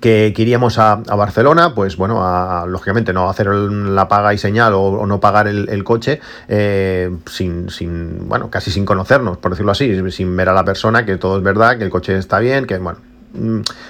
que, 0.00 0.32
iríamos 0.36 0.78
a, 0.78 0.96
Barcelona, 0.96 1.74
pues 1.74 1.96
bueno, 1.96 2.66
lógicamente 2.66 3.12
no 3.12 3.28
hacer 3.28 3.48
la 3.48 4.08
paga 4.08 4.34
y 4.34 4.38
señal 4.38 4.74
o, 4.74 5.06
no 5.06 5.20
pagar 5.20 5.48
el, 5.48 5.84
coche 5.84 6.20
eh, 6.48 7.10
sin, 7.26 7.70
sin, 7.70 8.28
bueno, 8.28 8.50
casi 8.50 8.70
sin 8.70 8.84
conocernos, 8.84 9.38
por 9.38 9.52
decirlo 9.52 9.72
así, 9.72 10.10
sin 10.10 10.36
ver 10.36 10.48
a 10.48 10.52
la 10.52 10.64
persona, 10.64 11.04
que 11.04 11.16
todo 11.16 11.38
es 11.38 11.42
verdad, 11.42 11.78
que 11.78 11.84
el 11.84 11.90
coche 11.90 12.16
está 12.16 12.38
bien, 12.38 12.66
que 12.66 12.78
bueno, 12.78 12.98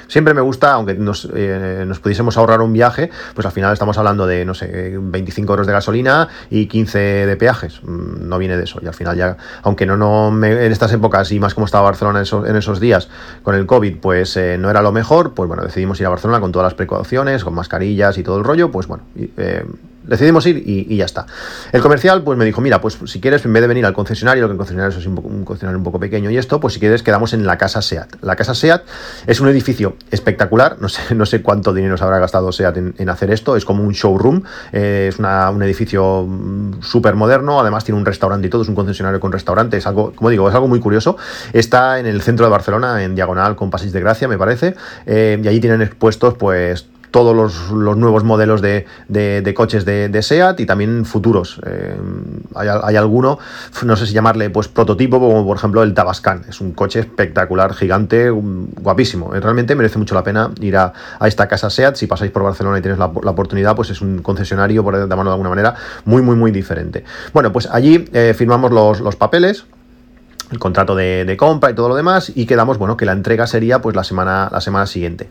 siempre 0.08 0.34
me 0.34 0.40
gusta, 0.40 0.72
aunque 0.72 0.94
nos, 0.94 1.28
eh, 1.34 1.84
nos, 1.86 2.00
pudiésemos 2.00 2.36
ahorrar 2.36 2.60
un 2.60 2.72
viaje, 2.72 3.10
pues 3.34 3.46
al 3.46 3.52
final 3.52 3.72
estamos 3.72 3.98
hablando 3.98 4.26
de, 4.26 4.44
no 4.44 4.54
sé, 4.54 4.96
25 4.98 5.52
euros 5.52 5.66
de 5.66 5.72
gasolina 5.72 6.28
y 6.50 6.66
15 6.66 6.98
de 6.98 7.36
peajes. 7.36 7.80
Mm, 7.82 8.28
no 8.28 8.38
viene 8.38 8.56
de 8.56 8.64
eso. 8.64 8.80
Y 8.82 8.86
al 8.86 8.94
final 8.94 9.16
ya, 9.16 9.36
aunque 9.62 9.86
no, 9.86 9.96
no 9.96 10.28
en 10.44 10.72
estas 10.72 10.92
épocas 10.92 11.30
y 11.32 11.40
más 11.40 11.54
como 11.54 11.66
estaba 11.66 11.84
Barcelona 11.84 12.20
en 12.20 12.56
esos, 12.56 12.80
días 12.80 13.08
con 13.42 13.54
el 13.54 13.66
COVID, 13.66 13.98
pues 13.98 14.36
eh, 14.36 14.58
no 14.58 14.68
era 14.70 14.82
lo 14.82 14.92
mejor, 14.92 15.32
pues 15.32 15.48
bueno, 15.48 15.62
decidimos 15.62 15.98
ir 16.00 16.06
a 16.06 16.10
Barcelona 16.10 16.40
con 16.40 16.52
todas 16.52 16.66
las 16.66 16.74
precauciones, 16.74 17.44
con 17.44 17.54
mascarillas 17.54 18.18
y 18.18 18.22
todo 18.22 18.38
el 18.38 18.44
rollo, 18.44 18.70
pues 18.70 18.86
bueno. 18.86 19.04
Eh, 19.16 19.64
decidimos 20.06 20.46
ir 20.46 20.62
y, 20.64 20.96
ya 20.96 21.04
está. 21.04 21.26
El 21.72 21.82
comercial 21.82 22.22
pues 22.22 22.38
me 22.38 22.44
dijo, 22.44 22.60
mira, 22.60 22.80
pues 22.80 22.98
si 23.06 23.20
quieres, 23.20 23.44
en 23.44 23.52
vez 23.52 23.62
de 23.62 23.68
venir 23.68 23.86
al 23.86 23.92
concesionario, 23.92 24.46
que 24.46 24.52
el 24.52 24.58
concesionario 24.58 24.98
es 24.98 25.06
un, 25.06 25.18
un, 25.18 25.44
concesionario 25.44 25.78
un 25.78 25.84
poco 25.84 26.00
pequeño 26.00 26.30
y 26.30 26.36
esto, 26.36 26.60
pues 26.60 26.74
si 26.74 26.80
quieres 26.80 27.02
quedamos 27.02 27.32
en 27.32 27.46
la 27.46 27.58
casa 27.58 27.82
SEAT. 27.82 28.16
La 28.22 28.36
casa 28.36 28.54
SEAT 28.54 28.82
es 29.26 29.40
un 29.40 29.48
edificio 29.48 29.96
espectacular, 30.10 30.76
no 30.80 30.88
sé, 30.88 31.14
no 31.14 31.26
sé 31.26 31.42
cuánto 31.42 31.72
dinero 31.72 31.96
se 31.96 32.04
habrá 32.04 32.18
gastado 32.18 32.52
SEAT 32.52 32.76
en, 32.98 33.08
hacer 33.08 33.30
esto, 33.30 33.56
es 33.56 33.64
como 33.64 33.82
un 33.82 33.92
showroom, 33.92 34.42
eh, 34.72 35.06
es 35.08 35.18
un 35.18 35.62
edificio 35.62 36.24
mm, 36.26 36.82
súper 36.82 37.14
moderno, 37.14 37.60
además 37.60 37.84
tiene 37.84 37.98
un 37.98 38.06
restaurante 38.06 38.46
y 38.46 38.50
todo, 38.50 38.62
es 38.62 38.68
un 38.68 38.74
concesionario 38.74 39.20
con 39.20 39.32
restaurante, 39.32 39.76
es 39.76 39.86
algo, 39.86 40.12
como 40.12 40.30
digo, 40.30 40.48
es 40.48 40.54
algo 40.54 40.68
muy 40.68 40.80
curioso. 40.80 41.16
Está 41.52 41.98
en 41.98 42.06
el 42.06 42.22
centro 42.22 42.46
de 42.46 42.50
Barcelona, 42.50 43.02
en 43.02 43.14
diagonal 43.14 43.56
con 43.56 43.70
Pasís 43.70 43.92
de 43.92 44.00
Gracia, 44.00 44.28
me 44.28 44.38
parece, 44.38 44.74
eh, 45.06 45.40
y 45.42 45.48
allí 45.48 45.60
tienen 45.60 45.82
expuestos 45.82 46.34
pues 46.34 46.86
todos 47.16 47.34
los, 47.34 47.96
nuevos 47.96 48.24
modelos 48.24 48.60
de, 48.60 48.84
coches 49.56 49.86
de, 49.86 50.22
SEAT 50.22 50.60
y 50.60 50.66
también 50.66 51.06
futuros. 51.06 51.58
Eh, 51.64 51.96
hay, 52.54 52.94
alguno, 52.94 53.38
no 53.84 53.96
sé 53.96 54.06
si 54.06 54.12
llamarle 54.12 54.50
pues 54.50 54.68
prototipo, 54.68 55.18
como 55.18 55.46
por 55.46 55.56
ejemplo 55.56 55.82
el 55.82 55.94
Tabascan. 55.94 56.44
Es 56.46 56.60
un 56.60 56.72
coche 56.72 57.00
espectacular, 57.00 57.72
gigante, 57.72 58.28
guapísimo. 58.28 59.34
Eh, 59.34 59.40
realmente 59.40 59.74
merece 59.74 59.98
mucho 59.98 60.14
la 60.14 60.22
pena 60.22 60.50
ir 60.60 60.76
a, 60.76 60.92
esta 61.24 61.48
casa 61.48 61.70
SEAT. 61.70 61.96
Si 61.96 62.06
pasáis 62.06 62.30
por 62.30 62.42
Barcelona 62.42 62.80
y 62.80 62.82
tienes 62.82 62.98
la, 62.98 63.06
oportunidad, 63.06 63.74
pues 63.74 63.88
es 63.88 64.02
un 64.02 64.18
concesionario, 64.18 64.84
por 64.84 64.92
llamarlo 64.94 65.30
de 65.30 65.34
alguna 65.36 65.48
manera, 65.48 65.74
muy, 66.04 66.20
muy, 66.20 66.36
muy 66.36 66.50
diferente. 66.50 67.02
Bueno, 67.32 67.50
pues 67.50 67.66
allí 67.72 68.04
eh, 68.12 68.34
firmamos 68.36 68.72
los, 68.72 69.00
los 69.00 69.16
papeles 69.16 69.64
el 70.52 70.58
contrato 70.58 70.94
de, 70.94 71.24
de, 71.24 71.36
compra 71.38 71.70
y 71.70 71.74
todo 71.74 71.88
lo 71.88 71.96
demás 71.96 72.30
y 72.32 72.46
quedamos 72.46 72.78
bueno 72.78 72.96
que 72.96 73.04
la 73.04 73.10
entrega 73.10 73.48
sería 73.48 73.80
pues 73.80 73.96
la 73.96 74.04
semana 74.04 74.48
la 74.52 74.60
semana 74.60 74.86
siguiente 74.86 75.28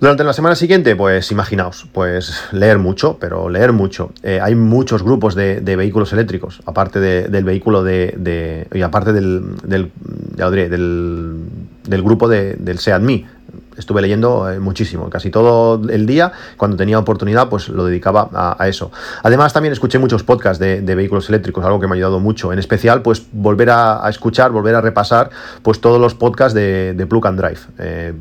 durante 0.00 0.22
la 0.22 0.32
semana 0.32 0.54
siguiente, 0.54 0.94
pues 0.94 1.32
imaginaos, 1.32 1.86
pues 1.92 2.44
leer 2.52 2.78
mucho, 2.78 3.18
pero 3.18 3.48
leer 3.48 3.72
mucho. 3.72 4.12
Eh, 4.22 4.38
hay 4.40 4.54
muchos 4.54 5.02
grupos 5.02 5.34
de, 5.34 5.60
vehículos 5.60 6.12
eléctricos, 6.12 6.60
aparte 6.66 7.00
del 7.00 7.44
vehículo 7.44 7.82
de, 7.82 8.66
y 8.72 8.82
aparte 8.82 9.12
del, 9.12 9.56
del, 9.64 9.90
del, 10.36 11.44
del 11.84 12.02
grupo 12.02 12.28
del 12.28 12.78
SEADMI, 12.78 13.26
estuve 13.78 14.02
leyendo 14.02 14.50
eh, 14.50 14.58
muchísimo, 14.58 15.08
casi 15.08 15.30
todo 15.30 15.80
el 15.88 16.06
día, 16.06 16.32
cuando 16.56 16.76
tenía 16.76 16.98
oportunidad, 16.98 17.48
pues 17.48 17.68
lo 17.68 17.84
dedicaba 17.84 18.28
a, 18.58 18.68
eso. 18.68 18.90
Además, 19.22 19.52
también 19.52 19.72
escuché 19.72 19.98
muchos 19.98 20.22
podcasts 20.22 20.58
de, 20.58 20.94
vehículos 20.94 21.28
eléctricos, 21.28 21.64
algo 21.64 21.80
que 21.80 21.86
me 21.86 21.94
ha 21.94 21.96
ayudado 21.96 22.20
mucho, 22.20 22.52
en 22.52 22.58
especial, 22.58 23.02
pues 23.02 23.22
volver 23.32 23.70
a, 23.70 24.08
escuchar, 24.08 24.50
volver 24.50 24.74
a 24.74 24.80
repasar, 24.80 25.30
pues 25.62 25.80
todos 25.80 26.00
los 26.00 26.14
podcasts 26.14 26.54
de, 26.54 27.06
Plug 27.08 27.26
and 27.26 27.40
Drive. 27.40 27.60
Eh, 27.78 28.12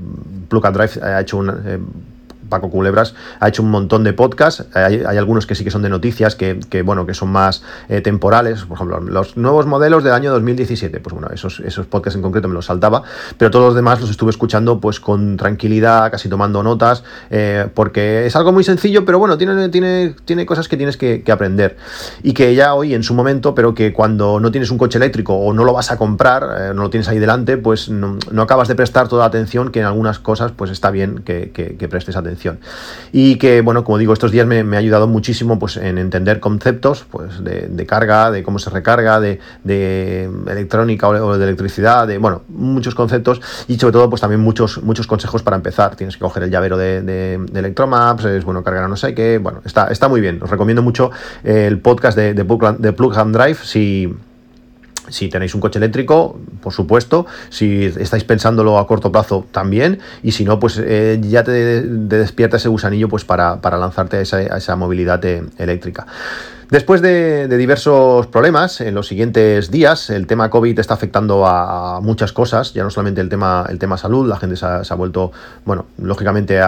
Plug 0.48 0.66
and 0.66 0.78
Drive 0.78 1.04
ha 1.04 1.22
hecho 1.22 1.38
un... 1.38 2.17
Eh, 2.48 2.58
Paco 2.58 2.70
Culebras 2.70 3.14
ha 3.40 3.48
hecho 3.48 3.64
un 3.64 3.72
montón 3.72 4.04
de 4.04 4.14
podcasts. 4.14 4.66
Hay, 4.74 5.04
algunos 5.04 5.46
que 5.46 5.56
sí 5.56 5.64
que 5.64 5.72
son 5.72 5.82
de 5.82 5.90
noticias, 5.90 6.36
que, 6.36 6.82
bueno, 6.84 7.06
que 7.06 7.14
son 7.14 7.30
más 7.30 7.64
eh, 7.90 8.02
temporales. 8.02 8.64
Por 8.64 8.76
ejemplo, 8.76 9.00
los 9.00 9.38
nuevos 9.38 9.66
modelos 9.66 10.04
del 10.04 10.14
año 10.14 10.32
2017. 10.32 11.00
Pues 11.00 11.14
bueno, 11.14 11.30
esos, 11.34 11.60
esos 11.60 11.86
podcasts 11.86 12.16
en 12.16 12.22
concreto 12.22 12.48
me 12.48 12.54
los 12.54 12.66
saltaba. 12.66 13.04
Pero 13.38 13.52
todos 13.52 13.66
los 13.66 13.76
demás 13.76 14.00
los 14.02 14.10
estuve 14.10 14.32
escuchando 14.32 14.80
pues 14.80 15.00
con 15.00 15.38
tranquilidad, 15.38 16.12
casi 16.12 16.30
tomando 16.30 16.64
notas, 16.64 17.04
eh, 17.30 17.68
porque 17.74 18.26
es 18.26 18.36
algo 18.36 18.52
muy 18.52 18.64
sencillo, 18.64 19.06
pero 19.06 19.20
bueno, 19.20 19.38
tiene, 19.38 19.70
tiene, 19.70 20.16
tiene 20.26 20.46
cosas 20.46 20.68
que 20.68 20.78
tienes 20.78 20.98
que, 20.98 21.24
aprender. 21.28 21.78
Y 22.24 22.34
que 22.34 22.56
ya 22.56 22.74
hoy 22.74 22.94
en 22.94 23.04
su 23.04 23.14
momento, 23.14 23.54
pero 23.54 23.74
que 23.74 23.92
cuando 23.94 24.40
no 24.40 24.50
tienes 24.50 24.72
un 24.72 24.78
coche 24.78 24.98
eléctrico 24.98 25.36
o 25.36 25.54
no 25.54 25.66
lo 25.66 25.74
vas 25.74 25.92
a 25.92 25.98
comprar, 25.98 26.44
eh, 26.44 26.74
no 26.74 26.84
lo 26.84 26.90
tienes 26.90 27.08
ahí 27.10 27.20
delante, 27.20 27.58
pues 27.58 27.90
no, 27.90 28.18
acabas 28.42 28.68
de 28.70 28.76
prestar 28.76 29.08
toda 29.08 29.24
la 29.24 29.28
atención 29.28 29.72
que 29.72 29.80
en 29.80 29.86
algunas 29.86 30.20
cosas 30.20 30.54
pues 30.54 30.72
está 30.72 30.90
bien 30.90 31.20
que, 31.20 31.52
que 31.52 31.88
prestes 31.88 32.16
atención. 32.16 32.37
Y 33.12 33.38
que, 33.38 33.62
bueno, 33.62 33.84
como 33.84 33.98
digo, 33.98 34.14
estos 34.14 34.32
días 34.32 34.46
me, 34.48 34.60
ha 34.60 34.80
ayudado 34.80 35.08
muchísimo 35.08 35.60
pues, 35.60 35.78
en 35.78 35.98
entender 35.98 36.40
conceptos 36.40 37.06
pues, 37.10 37.44
de, 37.44 37.86
carga, 37.86 38.32
de 38.32 38.44
cómo 38.44 38.60
se 38.60 38.70
recarga, 38.70 39.20
de, 39.20 39.40
electrónica 40.48 41.08
o 41.08 41.38
de 41.38 41.44
electricidad, 41.44 42.08
de, 42.08 42.18
bueno, 42.18 42.44
muchos 42.48 42.96
conceptos 42.96 43.42
y 43.68 43.78
sobre 43.78 43.94
todo 43.94 44.10
pues 44.10 44.22
también 44.22 44.42
muchos, 44.42 44.84
muchos 44.84 45.08
consejos 45.08 45.44
para 45.44 45.58
empezar. 45.58 45.96
Tienes 45.96 46.16
que 46.16 46.22
coger 46.22 46.44
el 46.44 46.52
llavero 46.52 46.78
de, 46.78 47.02
de, 47.02 47.60
Electromaps, 47.60 48.26
es 48.26 48.46
bueno 48.46 48.64
cargar 48.64 48.84
a 48.84 48.88
no 48.88 48.96
sé 48.96 49.14
qué, 49.14 49.38
bueno, 49.38 49.62
está, 49.66 49.88
está 49.88 50.08
muy 50.08 50.22
bien. 50.22 50.40
Os 50.42 50.50
recomiendo 50.50 50.82
mucho 50.82 51.12
el 51.44 51.80
podcast 51.80 52.18
de, 52.18 52.34
de 52.34 52.94
Plug 52.94 53.18
and 53.18 53.36
Drive 53.36 53.58
si 53.64 54.14
si 55.10 55.30
tenéis 55.30 55.56
un 55.56 55.62
coche 55.62 55.80
eléctrico, 55.80 56.40
por 56.62 56.74
supuesto. 56.74 57.26
Si 57.50 57.86
estáis 57.86 58.24
pensándolo 58.24 58.78
a 58.78 58.88
corto 58.88 59.12
plazo, 59.12 59.46
también. 59.52 60.00
Y 60.24 60.32
si 60.32 60.44
no, 60.44 60.60
pues 60.60 60.82
eh, 60.84 61.20
ya 61.22 61.44
te, 61.44 61.82
despierta 61.82 62.58
ese 62.58 62.70
gusanillo 62.70 63.10
pues, 63.10 63.26
para, 63.26 63.60
lanzarte 63.78 64.18
a 64.18 64.22
esa, 64.22 64.38
a 64.38 64.58
esa 64.58 64.76
movilidad 64.76 65.24
eh, 65.26 65.44
eléctrica. 65.58 66.06
Después 66.70 67.02
de, 67.02 67.48
diversos 67.48 68.28
problemas 68.28 68.82
en 68.82 68.94
los 68.94 69.08
siguientes 69.08 69.72
días, 69.72 70.10
el 70.10 70.28
tema 70.28 70.50
COVID 70.50 70.78
está 70.78 70.96
afectando 70.96 71.46
a, 71.48 72.02
muchas 72.02 72.34
cosas, 72.34 72.74
ya 72.74 72.84
no 72.84 72.90
solamente 72.90 73.22
el 73.22 73.30
tema, 73.30 73.66
el 73.70 73.80
tema 73.80 73.98
salud, 73.98 74.28
la 74.28 74.36
gente 74.36 74.58
se 74.58 74.66
ha, 74.66 74.96
vuelto, 74.96 75.32
bueno, 75.64 75.86
lógicamente 75.98 76.60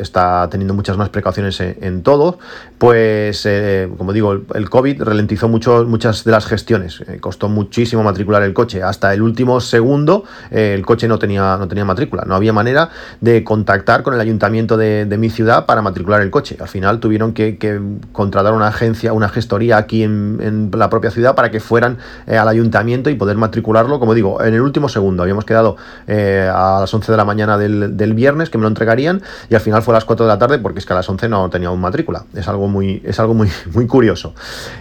está 0.00 0.48
teniendo 0.50 0.74
muchas 0.74 0.96
más 0.96 1.10
precauciones 1.10 1.60
en, 1.60 2.02
todo, 2.02 2.40
pues 2.78 3.46
eh, 3.46 3.88
como 3.96 4.12
digo, 4.12 4.32
el, 4.32 4.68
COVID 4.68 5.02
ralentizó 5.04 5.48
mucho, 5.48 5.84
muchas 5.86 6.24
de 6.24 6.32
las 6.32 6.46
gestiones, 6.46 7.00
eh, 7.06 7.20
costó 7.20 7.48
muchísimo 7.48 8.02
matricular 8.02 8.42
el 8.42 8.52
coche, 8.52 8.82
hasta 8.82 9.14
el 9.14 9.22
último 9.22 9.60
segundo 9.60 10.24
eh, 10.50 10.74
el 10.74 10.84
coche 10.84 11.06
no 11.06 11.20
tenía, 11.20 11.56
no 11.56 11.68
tenía 11.68 11.84
matrícula, 11.84 12.24
no 12.26 12.34
había 12.34 12.52
manera 12.52 12.90
de 13.20 13.44
contactar 13.44 14.02
con 14.02 14.12
el 14.12 14.20
ayuntamiento 14.20 14.76
de, 14.76 15.06
mi 15.20 15.30
ciudad 15.30 15.66
para 15.66 15.82
matricular 15.82 16.20
el 16.20 16.30
coche, 16.30 16.56
al 16.60 16.68
final 16.68 16.98
tuvieron 16.98 17.32
que, 17.32 17.58
que 17.58 17.80
contratar 18.10 18.54
una 18.54 18.68
agencia, 18.68 19.12
una 19.20 19.28
gestoría 19.28 19.76
aquí 19.76 20.02
en, 20.02 20.70
la 20.74 20.88
propia 20.88 21.10
ciudad 21.10 21.34
para 21.34 21.50
que 21.50 21.60
fueran 21.60 21.98
eh, 22.26 22.36
al 22.36 22.48
ayuntamiento 22.48 23.10
y 23.10 23.14
poder 23.14 23.36
matricularlo, 23.36 24.00
como 24.00 24.14
digo, 24.14 24.42
en 24.42 24.54
el 24.54 24.60
último 24.60 24.88
segundo. 24.88 25.22
Habíamos 25.22 25.44
quedado 25.44 25.76
eh, 26.06 26.50
a 26.52 26.78
las 26.80 26.92
11 26.92 27.12
de 27.12 27.16
la 27.16 27.24
mañana 27.24 27.58
del, 27.58 28.14
viernes 28.14 28.50
que 28.50 28.58
me 28.58 28.62
lo 28.62 28.68
entregarían 28.68 29.22
y 29.48 29.54
al 29.54 29.60
final 29.60 29.82
fue 29.82 29.94
a 29.94 29.96
las 29.96 30.04
4 30.04 30.26
de 30.26 30.28
la 30.28 30.38
tarde 30.38 30.58
porque 30.58 30.80
es 30.80 30.86
que 30.86 30.92
a 30.92 30.96
las 30.96 31.08
11 31.08 31.28
no 31.28 31.50
tenía 31.50 31.70
un 31.70 31.80
matrícula. 31.80 32.24
Es 32.34 32.48
algo 32.48 32.66
muy, 32.66 33.02
es 33.04 33.20
algo 33.20 33.34
muy, 33.34 33.50
muy 33.74 33.86
curioso. 33.86 34.34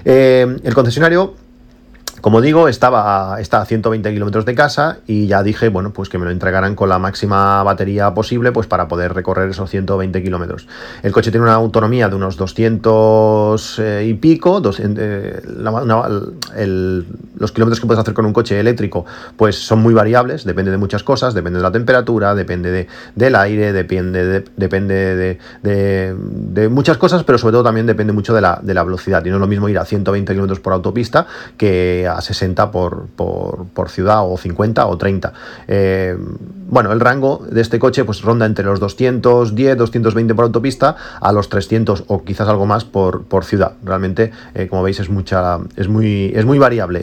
Eh, 0.06 0.58
el 0.64 0.74
concesionario 0.74 1.36
como 2.22 2.42
digo, 2.42 2.68
estaba 2.68 3.36
a, 3.36 3.38
a 3.38 3.66
120 3.66 4.14
kilómetros 4.14 4.46
de 4.46 4.56
casa 4.56 4.98
y 5.08 5.28
ya 5.28 5.44
dije, 5.44 5.70
bueno, 5.70 5.92
pues 5.92 6.10
que 6.10 6.18
me 6.18 6.26
lo 6.26 6.32
entregaran 6.32 6.76
con 6.76 6.90
la 6.90 7.00
máxima 7.00 7.64
batería 7.64 8.14
posible, 8.14 8.52
pues 8.52 8.68
para 8.68 8.88
poder 8.88 9.14
recorrer 9.14 9.50
esos 9.50 9.70
120 9.70 10.22
kilómetros. 10.24 10.68
El 11.04 11.12
coche 11.12 11.32
tiene 11.32 11.46
una 11.46 11.54
autonomía 11.54 12.10
de 12.10 12.16
unos 12.16 12.38
200 12.38 13.80
eh, 13.80 14.06
y 14.08 14.14
pico, 14.16 14.62
eh, 14.80 15.42
los 17.38 17.52
kilómetros 17.52 17.80
que 17.80 17.88
puedes 17.88 18.00
hacer 18.00 18.14
con 18.14 18.26
un 18.26 18.34
coche 18.34 18.60
eléctrico, 18.60 19.06
pues 19.38 19.56
son 19.56 19.80
muy 19.80 19.94
variables, 19.94 20.44
depende 20.44 20.72
de 20.72 20.78
muchas 20.78 21.04
cosas, 21.04 21.34
depende 21.34 21.60
de 21.60 21.64
la 21.64 21.72
temperatura, 21.72 22.36
depende 22.36 22.72
de, 22.72 22.88
del 23.16 23.36
aire, 23.36 23.72
depende, 23.72 24.26
de, 24.26 24.46
depende 24.58 25.38
de, 25.64 26.70
muchas 26.70 26.98
cosas, 26.98 27.24
pero 27.24 27.38
sobre 27.38 27.54
todo 27.54 27.64
también 27.64 27.86
depende 27.86 28.14
mucho 28.14 28.34
de 28.34 28.42
la, 28.42 28.60
de 28.62 28.74
la 28.74 28.84
velocidad. 28.84 29.24
Y 29.26 29.30
no 29.30 29.36
es 29.36 29.42
lo 29.42 29.48
mismo 29.48 29.70
ir 29.70 29.78
a 29.78 29.86
120 29.86 30.34
kilómetros 30.34 30.60
por 30.60 30.74
autopista 30.74 31.26
que 31.58 32.09
a 32.10 32.22
60 32.22 32.72
por, 32.72 33.08
por, 33.08 33.90
ciudad 33.90 34.22
o 34.24 34.38
50 34.38 34.86
o 34.86 34.98
30. 34.98 35.34
Eh, 35.68 36.18
bueno, 36.70 36.92
el 36.92 37.00
rango 37.00 37.46
de 37.50 37.62
este 37.62 37.80
coche 37.80 38.04
pues 38.04 38.22
ronda 38.22 38.46
entre 38.46 38.66
los 38.66 38.80
210, 38.80 39.78
220 39.78 40.36
por 40.36 40.46
autopista 40.46 40.96
a 41.20 41.32
los 41.32 41.50
300 41.50 42.04
o 42.08 42.24
quizás 42.24 42.48
algo 42.48 42.66
más 42.66 42.86
por, 42.86 43.24
por 43.24 43.46
ciudad. 43.46 43.74
Realmente, 43.84 44.32
eh, 44.54 44.68
como 44.68 44.84
veis, 44.84 45.00
es, 45.00 45.10
mucha, 45.10 45.60
es, 45.76 45.88
muy, 45.88 46.32
es 46.36 46.46
muy 46.46 46.60
variable 46.60 47.02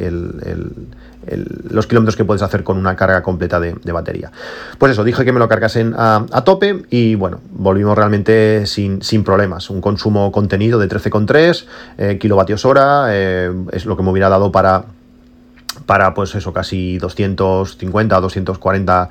los 1.70 1.86
kilómetros 1.86 2.16
que 2.16 2.24
puedes 2.24 2.42
hacer 2.42 2.62
con 2.62 2.76
una 2.76 2.94
carga 2.94 3.22
completa 3.22 3.58
de, 3.58 3.74
batería. 3.92 4.30
Pues 4.78 4.92
eso, 4.92 5.04
dije 5.04 5.24
que 5.24 5.32
me 5.32 5.38
lo 5.38 5.48
cargasen 5.48 5.94
a, 5.96 6.24
tope 6.44 6.84
y 6.90 7.14
bueno, 7.16 7.40
volvimos 7.50 7.96
realmente 7.96 8.66
sin, 8.66 9.02
sin, 9.02 9.24
problemas. 9.24 9.70
Un 9.70 9.80
consumo 9.80 10.30
contenido 10.30 10.78
de 10.78 10.88
13,3 10.88 11.64
eh, 11.98 12.18
kilovatios 12.18 12.64
hora, 12.64 13.12
es 13.16 13.86
lo 13.86 13.96
que 13.96 14.02
me 14.02 14.10
hubiera 14.10 14.28
dado 14.28 14.52
para 14.52 14.84
para 15.84 16.14
pues 16.14 16.34
eso, 16.34 16.52
casi 16.52 16.98
250 16.98 18.18
o 18.18 18.20
240 18.20 19.08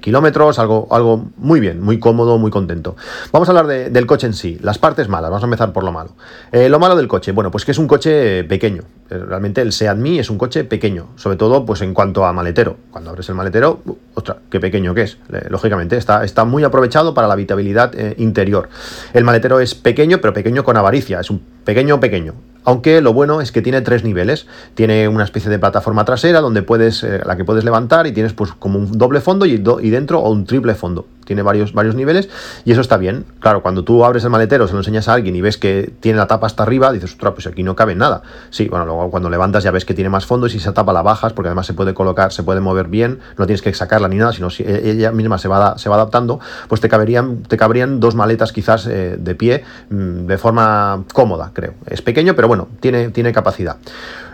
kilómetros, 0.00 0.58
algo, 0.58 0.88
algo 0.90 1.30
muy 1.36 1.60
bien, 1.60 1.80
muy 1.80 1.98
cómodo, 1.98 2.38
muy 2.38 2.50
contento. 2.50 2.96
Vamos 3.32 3.48
a 3.48 3.52
hablar 3.52 3.66
del 3.66 4.06
coche 4.06 4.26
en 4.26 4.34
sí, 4.34 4.58
las 4.62 4.78
partes 4.78 5.08
malas, 5.08 5.30
vamos 5.30 5.42
a 5.42 5.46
empezar 5.46 5.72
por 5.72 5.84
lo 5.84 5.92
malo. 5.92 6.10
Eh, 6.50 6.68
lo 6.68 6.78
malo 6.78 6.96
del 6.96 7.08
coche, 7.08 7.32
bueno, 7.32 7.50
pues 7.50 7.64
que 7.64 7.72
es 7.72 7.78
un 7.78 7.86
coche 7.86 8.44
pequeño, 8.44 8.82
eh, 9.10 9.18
realmente 9.18 9.60
el 9.60 9.72
Seat 9.72 9.96
Mii 9.96 10.18
es 10.18 10.30
un 10.30 10.38
coche 10.38 10.64
pequeño, 10.64 11.08
sobre 11.16 11.36
todo 11.36 11.64
pues 11.64 11.82
en 11.82 11.94
cuanto 11.94 12.24
a 12.24 12.32
maletero. 12.32 12.76
Cuando 12.90 13.10
abres 13.10 13.28
el 13.28 13.34
maletero, 13.34 13.80
uh, 13.84 13.96
ostras, 14.14 14.38
qué 14.50 14.60
pequeño 14.60 14.94
que 14.94 15.02
es, 15.02 15.18
lógicamente, 15.48 15.96
está, 15.96 16.24
está 16.24 16.44
muy 16.44 16.64
aprovechado 16.64 17.14
para 17.14 17.26
la 17.26 17.34
habitabilidad 17.34 17.94
eh, 17.94 18.14
interior. 18.18 18.68
El 19.12 19.24
maletero 19.24 19.60
es 19.60 19.74
pequeño, 19.74 20.20
pero 20.20 20.32
pequeño 20.32 20.64
con 20.64 20.76
avaricia, 20.76 21.20
es 21.20 21.30
un 21.30 21.42
pequeño 21.64 22.00
pequeño. 22.00 22.34
Aunque 22.64 23.00
lo 23.00 23.12
bueno 23.12 23.40
es 23.40 23.52
que 23.52 23.62
tiene 23.62 23.80
tres 23.80 24.04
niveles. 24.04 24.46
Tiene 24.74 25.08
una 25.08 25.24
especie 25.24 25.50
de 25.50 25.58
plataforma 25.58 26.04
trasera 26.04 26.40
donde 26.40 26.62
puedes, 26.62 27.02
eh, 27.02 27.20
la 27.24 27.36
que 27.36 27.44
puedes 27.44 27.64
levantar 27.64 28.06
y 28.06 28.12
tienes 28.12 28.32
pues 28.32 28.52
como 28.52 28.78
un 28.78 28.98
doble 28.98 29.20
fondo 29.20 29.46
y, 29.46 29.52
y 29.52 29.90
dentro 29.90 30.20
o 30.20 30.30
un 30.30 30.44
triple 30.44 30.74
fondo. 30.74 31.06
Tiene 31.24 31.42
varios, 31.42 31.72
varios 31.72 31.94
niveles 31.94 32.28
y 32.64 32.72
eso 32.72 32.80
está 32.80 32.96
bien. 32.96 33.24
Claro, 33.40 33.62
cuando 33.62 33.84
tú 33.84 34.04
abres 34.04 34.24
el 34.24 34.30
maletero, 34.30 34.66
se 34.66 34.72
lo 34.72 34.80
enseñas 34.80 35.08
a 35.08 35.14
alguien 35.14 35.36
y 35.36 35.40
ves 35.40 35.56
que 35.56 35.92
tiene 36.00 36.18
la 36.18 36.26
tapa 36.26 36.46
hasta 36.46 36.62
arriba, 36.62 36.92
dices, 36.92 37.12
ostras, 37.12 37.34
pues 37.34 37.46
aquí 37.46 37.62
no 37.62 37.76
cabe 37.76 37.94
nada. 37.94 38.22
Sí, 38.50 38.68
bueno, 38.68 38.84
luego 38.86 39.10
cuando 39.10 39.30
levantas 39.30 39.64
ya 39.64 39.70
ves 39.70 39.84
que 39.84 39.94
tiene 39.94 40.10
más 40.10 40.26
fondo 40.26 40.46
y 40.46 40.50
si 40.50 40.58
esa 40.58 40.72
tapa 40.72 40.92
la 40.92 41.02
bajas, 41.02 41.32
porque 41.32 41.48
además 41.48 41.66
se 41.66 41.74
puede 41.74 41.94
colocar, 41.94 42.32
se 42.32 42.42
puede 42.42 42.60
mover 42.60 42.88
bien, 42.88 43.20
no 43.38 43.46
tienes 43.46 43.62
que 43.62 43.72
sacarla 43.74 44.08
ni 44.08 44.16
nada, 44.16 44.32
sino 44.32 44.50
si 44.50 44.62
e, 44.62 44.90
ella 44.90 45.12
misma 45.12 45.38
se 45.38 45.48
va, 45.48 45.78
se 45.78 45.88
va 45.88 45.96
adaptando, 45.96 46.40
pues 46.68 46.80
te 46.80 46.88
te 46.88 47.56
cabrían 47.56 48.00
dos 48.00 48.14
maletas 48.14 48.52
quizás 48.52 48.86
eh, 48.86 49.16
de 49.18 49.34
pie 49.34 49.64
mm, 49.90 50.26
de 50.26 50.38
forma 50.38 51.04
cómoda, 51.12 51.50
creo. 51.52 51.74
Es 51.86 52.02
pequeño, 52.02 52.34
pero 52.34 52.48
bueno, 52.48 52.68
tiene, 52.80 53.08
tiene 53.10 53.32
capacidad. 53.32 53.76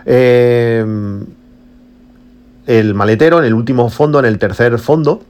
Eh, 0.05 0.85
el 2.69 2.93
maletero, 2.93 3.39
en 3.39 3.45
el 3.45 3.53
último 3.55 3.89
fondo, 3.89 4.19
en 4.19 4.25
el 4.25 4.37
tercer 4.37 4.77
fondo, 4.77 5.23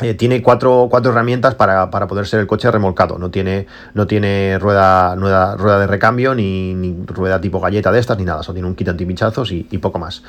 eh, 0.00 0.14
tiene 0.14 0.42
cuatro, 0.42 0.88
cuatro 0.90 1.12
herramientas 1.12 1.54
para, 1.54 1.90
poder 1.90 2.26
ser 2.26 2.40
el 2.40 2.46
coche 2.46 2.70
remolcado. 2.70 3.18
No 3.18 3.30
tiene, 3.30 3.66
no 3.94 4.06
tiene 4.06 4.58
rueda, 4.58 5.14
rueda, 5.14 5.56
rueda 5.56 5.80
de 5.80 5.86
recambio, 5.86 6.34
ni, 6.34 6.96
rueda 7.06 7.40
tipo 7.40 7.60
galleta 7.60 7.92
de 7.92 8.00
estas, 8.00 8.18
ni 8.18 8.24
nada. 8.24 8.42
Solo 8.42 8.54
tiene 8.54 8.68
un 8.68 8.74
kit 8.74 8.88
antipinchazos 8.88 9.52
y, 9.52 9.66
y 9.70 9.78
poco 9.78 9.98
más. 9.98 10.22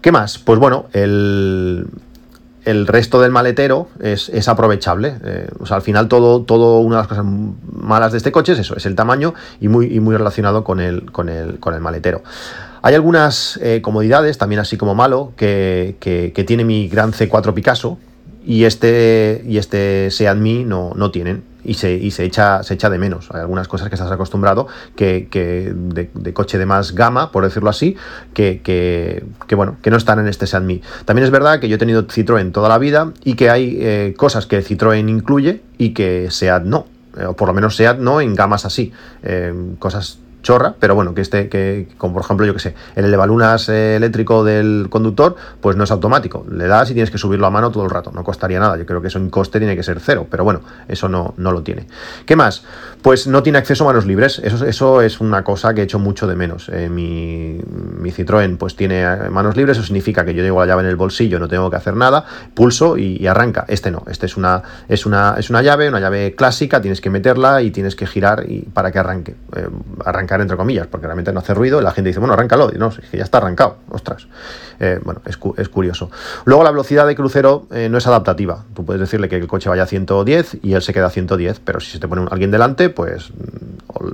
¿Qué 0.00 0.12
más? 0.12 0.38
Pues 0.38 0.58
bueno, 0.58 0.86
el, 0.92 1.86
el 2.64 2.86
resto 2.86 3.20
del 3.20 3.30
maletero 3.30 3.88
es, 4.00 4.48
aprovechable. 4.48 5.16
Eh, 5.24 5.48
o 5.58 5.66
sea, 5.66 5.76
al 5.76 5.82
final 5.82 6.08
todo, 6.08 6.42
todo 6.42 6.80
una 6.80 6.96
de 6.96 7.00
las 7.02 7.08
cosas 7.08 7.24
malas 7.24 8.12
de 8.12 8.18
este 8.18 8.32
coche 8.32 8.52
es 8.52 8.58
eso, 8.58 8.76
es 8.76 8.86
el 8.86 8.94
tamaño 8.94 9.34
y 9.60 9.68
muy, 9.68 10.00
muy 10.00 10.16
relacionado 10.16 10.64
con 10.64 10.80
el, 10.80 11.10
con, 11.10 11.28
el, 11.28 11.58
con 11.58 11.74
el 11.74 11.80
maletero. 11.80 12.22
Hay 12.82 12.94
algunas 12.94 13.58
eh, 13.62 13.82
comodidades, 13.82 14.38
también 14.38 14.60
así 14.60 14.76
como 14.76 14.94
malo, 14.94 15.32
que, 15.36 15.96
que 16.00 16.44
tiene 16.44 16.64
mi 16.64 16.88
gran 16.88 17.12
C4 17.12 17.52
Picasso, 17.52 17.98
y 18.44 18.64
este, 18.64 19.44
y 19.46 19.58
este 19.58 20.10
Seat 20.10 20.36
no, 20.36 20.92
no 20.94 21.10
tienen 21.10 21.44
y 21.64 21.74
se, 21.74 21.92
y 21.92 22.10
se, 22.10 22.24
echa, 22.24 22.62
se 22.62 22.74
echa 22.74 22.88
de 22.88 22.98
menos. 22.98 23.28
Hay 23.32 23.40
algunas 23.40 23.68
cosas 23.68 23.88
que 23.88 23.94
estás 23.94 24.10
acostumbrado 24.10 24.66
que, 24.96 25.28
de, 25.74 26.32
coche 26.32 26.58
de 26.58 26.66
más 26.66 26.94
gama, 26.94 27.32
por 27.32 27.44
decirlo 27.44 27.70
así, 27.70 27.96
que, 28.32 28.60
que, 28.62 29.54
bueno, 29.54 29.76
que 29.82 29.90
no 29.90 29.96
están 29.96 30.18
en 30.18 30.28
este 30.28 30.46
Seat. 30.46 30.62
También 31.04 31.24
es 31.24 31.30
verdad 31.30 31.60
que 31.60 31.68
yo 31.68 31.76
he 31.76 31.78
tenido 31.78 32.06
Citroën 32.06 32.52
toda 32.52 32.68
la 32.68 32.78
vida 32.78 33.12
y 33.24 33.34
que 33.34 33.50
hay 33.50 33.78
eh, 33.80 34.14
cosas 34.16 34.46
que 34.46 34.64
Citroën 34.64 35.08
incluye 35.08 35.62
y 35.78 35.90
que 35.90 36.28
Seat 36.30 36.64
no. 36.64 36.86
Eh, 37.18 37.24
o 37.24 37.34
por 37.34 37.48
lo 37.48 37.54
menos 37.54 37.76
Seat 37.76 37.98
no 37.98 38.20
en 38.20 38.34
gamas 38.34 38.64
así. 38.64 38.92
Eh, 39.22 39.52
cosas 39.78 40.18
chorra, 40.42 40.74
pero 40.78 40.94
bueno, 40.94 41.14
que 41.14 41.20
este, 41.20 41.48
que, 41.48 41.88
como 41.98 42.14
por 42.14 42.22
ejemplo, 42.22 42.46
yo 42.46 42.54
que 42.54 42.60
sé, 42.60 42.74
el 42.96 43.04
elevalunas 43.04 43.68
eh, 43.68 43.96
eléctrico 43.96 44.44
del 44.44 44.88
conductor, 44.90 45.36
pues 45.60 45.76
no 45.76 45.84
es 45.84 45.90
automático. 45.90 46.44
Le 46.50 46.66
das 46.66 46.90
y 46.90 46.94
tienes 46.94 47.10
que 47.10 47.18
subirlo 47.18 47.46
a 47.46 47.50
mano 47.50 47.70
todo 47.70 47.84
el 47.84 47.90
rato. 47.90 48.10
No 48.12 48.24
costaría 48.24 48.60
nada. 48.60 48.76
Yo 48.76 48.86
creo 48.86 49.00
que 49.00 49.08
eso 49.08 49.18
en 49.18 49.30
coste 49.30 49.58
tiene 49.58 49.76
que 49.76 49.82
ser 49.82 50.00
cero, 50.00 50.26
pero 50.30 50.44
bueno, 50.44 50.60
eso 50.88 51.08
no, 51.08 51.34
no 51.36 51.52
lo 51.52 51.62
tiene. 51.62 51.86
¿Qué 52.26 52.36
más? 52.36 52.64
Pues 53.02 53.26
no 53.26 53.42
tiene 53.42 53.58
acceso 53.58 53.84
a 53.84 53.86
manos 53.86 54.06
libres. 54.06 54.38
Eso, 54.38 54.66
eso 54.66 55.00
es 55.00 55.20
una 55.20 55.42
cosa 55.42 55.72
que 55.72 55.80
he 55.80 55.84
hecho 55.84 55.98
mucho 55.98 56.26
de 56.26 56.36
menos. 56.36 56.68
Eh, 56.68 56.88
mi, 56.88 57.58
mi, 57.98 58.10
Citroën 58.10 58.58
pues 58.58 58.76
tiene 58.76 59.02
eh, 59.02 59.30
manos 59.30 59.56
libres, 59.56 59.78
eso 59.78 59.86
significa 59.86 60.24
que 60.24 60.34
yo 60.34 60.42
llevo 60.42 60.60
la 60.60 60.66
llave 60.66 60.82
en 60.82 60.88
el 60.88 60.96
bolsillo, 60.96 61.38
no 61.38 61.48
tengo 61.48 61.70
que 61.70 61.76
hacer 61.76 61.96
nada, 61.96 62.24
pulso 62.54 62.98
y, 62.98 63.26
arranca. 63.26 63.64
Este 63.68 63.90
no, 63.90 64.04
este 64.08 64.26
es 64.26 64.36
una, 64.36 64.62
es 64.88 65.06
una, 65.06 65.36
es 65.38 65.48
una 65.48 65.62
llave, 65.62 65.88
una 65.88 66.00
llave 66.00 66.34
clásica, 66.34 66.80
tienes 66.80 67.00
que 67.00 67.10
meterla 67.10 67.62
y 67.62 67.70
tienes 67.70 67.96
que 67.96 68.06
girar 68.06 68.44
y, 68.48 68.60
para 68.62 68.92
que 68.92 68.98
arranque. 68.98 69.34
arranque 70.04 70.34
entre 70.34 70.56
comillas, 70.56 70.86
porque 70.86 71.06
realmente 71.06 71.32
no 71.32 71.40
hace 71.40 71.54
ruido, 71.54 71.80
la 71.80 71.92
gente 71.92 72.08
dice, 72.08 72.20
bueno, 72.20 72.34
arráncalo, 72.34 72.70
y 72.74 72.78
no, 72.78 72.88
es 72.88 73.08
que 73.10 73.16
ya 73.16 73.24
está 73.24 73.38
arrancado, 73.38 73.78
ostras. 73.90 74.26
Eh, 74.80 74.98
bueno, 75.04 75.20
es, 75.26 75.38
es, 75.58 75.68
curioso. 75.68 76.10
Luego 76.46 76.64
la 76.64 76.70
velocidad 76.70 77.06
de 77.06 77.14
crucero 77.14 77.66
eh, 77.70 77.88
no 77.90 77.98
es 77.98 78.06
adaptativa. 78.06 78.64
Tú 78.74 78.84
puedes 78.86 78.98
decirle 78.98 79.28
que 79.28 79.36
el 79.36 79.46
coche 79.46 79.68
vaya 79.68 79.82
a 79.82 79.86
110 79.86 80.56
y 80.62 80.72
él 80.72 80.80
se 80.80 80.94
queda 80.94 81.06
a 81.06 81.10
110, 81.10 81.60
pero 81.60 81.80
si 81.80 81.90
se 81.90 81.98
te 81.98 82.08
pone 82.08 82.26
alguien 82.30 82.50
delante, 82.50 82.88
pues 82.90 83.32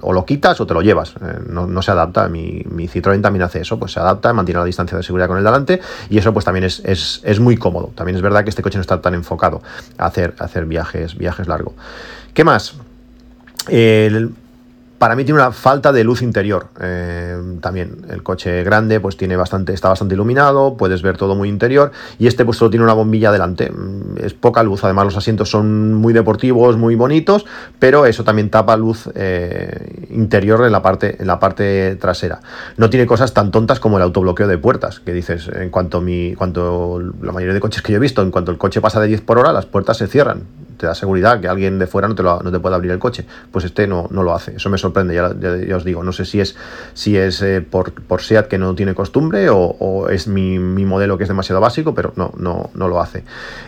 o, 0.02 0.12
lo 0.12 0.24
quitas 0.24 0.60
o 0.60 0.66
te 0.66 0.74
lo 0.74 0.82
llevas. 0.82 1.14
Eh, 1.20 1.40
no, 1.48 1.82
se 1.82 1.90
adapta. 1.90 2.28
Mi, 2.28 2.62
mi, 2.70 2.88
Citroën 2.88 3.20
también 3.20 3.42
hace 3.42 3.60
eso, 3.60 3.78
pues 3.78 3.92
se 3.92 4.00
adapta, 4.00 4.32
mantiene 4.32 4.60
la 4.60 4.66
distancia 4.66 4.96
de 4.96 5.02
seguridad 5.02 5.28
con 5.28 5.38
el 5.38 5.44
delante 5.44 5.80
y 6.10 6.18
eso 6.18 6.32
pues 6.32 6.44
también 6.44 6.64
es, 6.64 6.82
es, 6.84 7.40
muy 7.40 7.56
cómodo. 7.56 7.92
También 7.94 8.16
es 8.16 8.22
verdad 8.22 8.44
que 8.44 8.50
este 8.50 8.62
coche 8.62 8.78
no 8.78 8.82
está 8.82 9.00
tan 9.00 9.14
enfocado 9.14 9.62
a 9.98 10.06
hacer, 10.06 10.34
hacer 10.38 10.66
viajes, 10.66 11.16
viajes 11.16 11.48
largos. 11.48 11.74
¿Qué 12.34 12.44
más? 12.44 12.74
El, 13.68 14.34
para 14.98 15.14
mí 15.14 15.24
tiene 15.24 15.40
una 15.40 15.52
falta 15.52 15.92
de 15.92 16.04
luz 16.04 16.22
interior. 16.22 16.68
Eh, 16.80 17.58
también 17.60 18.06
el 18.08 18.22
coche 18.22 18.62
grande 18.64 19.00
pues 19.00 19.16
tiene 19.16 19.36
bastante, 19.36 19.72
está 19.72 19.88
bastante 19.88 20.14
iluminado, 20.14 20.76
puedes 20.76 21.02
ver 21.02 21.16
todo 21.16 21.34
muy 21.34 21.48
interior 21.48 21.92
y 22.18 22.26
este 22.26 22.44
pues 22.44 22.56
solo 22.56 22.70
tiene 22.70 22.84
una 22.84 22.94
bombilla 22.94 23.30
delante. 23.30 23.70
Es 24.16 24.34
poca 24.34 24.62
luz, 24.62 24.84
además 24.84 25.04
los 25.04 25.16
asientos 25.16 25.50
son 25.50 25.94
muy 25.94 26.12
deportivos, 26.12 26.76
muy 26.76 26.94
bonitos, 26.94 27.44
pero 27.78 28.06
eso 28.06 28.24
también 28.24 28.50
tapa 28.50 28.76
luz 28.76 29.08
eh, 29.14 30.06
interior 30.10 30.64
en 30.64 30.72
la, 30.72 30.82
parte, 30.82 31.16
en 31.20 31.26
la 31.26 31.38
parte 31.38 31.96
trasera. 31.96 32.40
No 32.76 32.88
tiene 32.88 33.06
cosas 33.06 33.34
tan 33.34 33.50
tontas 33.50 33.80
como 33.80 33.98
el 33.98 34.02
autobloqueo 34.02 34.48
de 34.48 34.58
puertas, 34.58 35.00
que 35.00 35.12
dices, 35.12 35.48
en 35.48 35.70
cuanto, 35.70 36.00
mi, 36.00 36.34
cuanto 36.34 37.00
la 37.22 37.32
mayoría 37.32 37.54
de 37.54 37.60
coches 37.60 37.82
que 37.82 37.92
yo 37.92 37.98
he 37.98 38.00
visto, 38.00 38.22
en 38.22 38.30
cuanto 38.30 38.50
el 38.50 38.58
coche 38.58 38.80
pasa 38.80 39.00
de 39.00 39.08
10 39.08 39.20
por 39.20 39.38
hora, 39.38 39.52
las 39.52 39.66
puertas 39.66 39.98
se 39.98 40.06
cierran 40.06 40.44
te 40.76 40.86
da 40.86 40.94
seguridad 40.94 41.40
que 41.40 41.48
alguien 41.48 41.78
de 41.78 41.86
fuera 41.86 42.08
no 42.08 42.14
te, 42.14 42.22
lo, 42.22 42.40
no 42.42 42.50
te 42.52 42.58
puede 42.60 42.74
abrir 42.74 42.92
el 42.92 42.98
coche. 42.98 43.26
Pues 43.50 43.64
este 43.64 43.86
no, 43.86 44.08
no 44.10 44.22
lo 44.22 44.34
hace. 44.34 44.56
Eso 44.56 44.70
me 44.70 44.78
sorprende, 44.78 45.14
ya, 45.14 45.34
ya, 45.38 45.76
os 45.76 45.84
digo. 45.84 46.02
No 46.02 46.12
sé 46.12 46.24
si 46.24 46.40
es, 46.40 46.56
si 46.94 47.16
es 47.16 47.42
eh, 47.42 47.60
por, 47.62 47.92
por, 47.92 48.22
SEAT 48.22 48.48
que 48.48 48.58
no 48.58 48.74
tiene 48.74 48.94
costumbre 48.94 49.48
o, 49.50 50.08
es 50.10 50.28
mi, 50.28 50.58
mi, 50.58 50.84
modelo 50.84 51.18
que 51.18 51.24
es 51.24 51.28
demasiado 51.28 51.60
básico, 51.60 51.94
pero 51.94 52.12
no, 52.16 52.32
no, 52.36 52.70
no 52.74 52.88
lo 52.88 53.00
hace. 53.00 53.24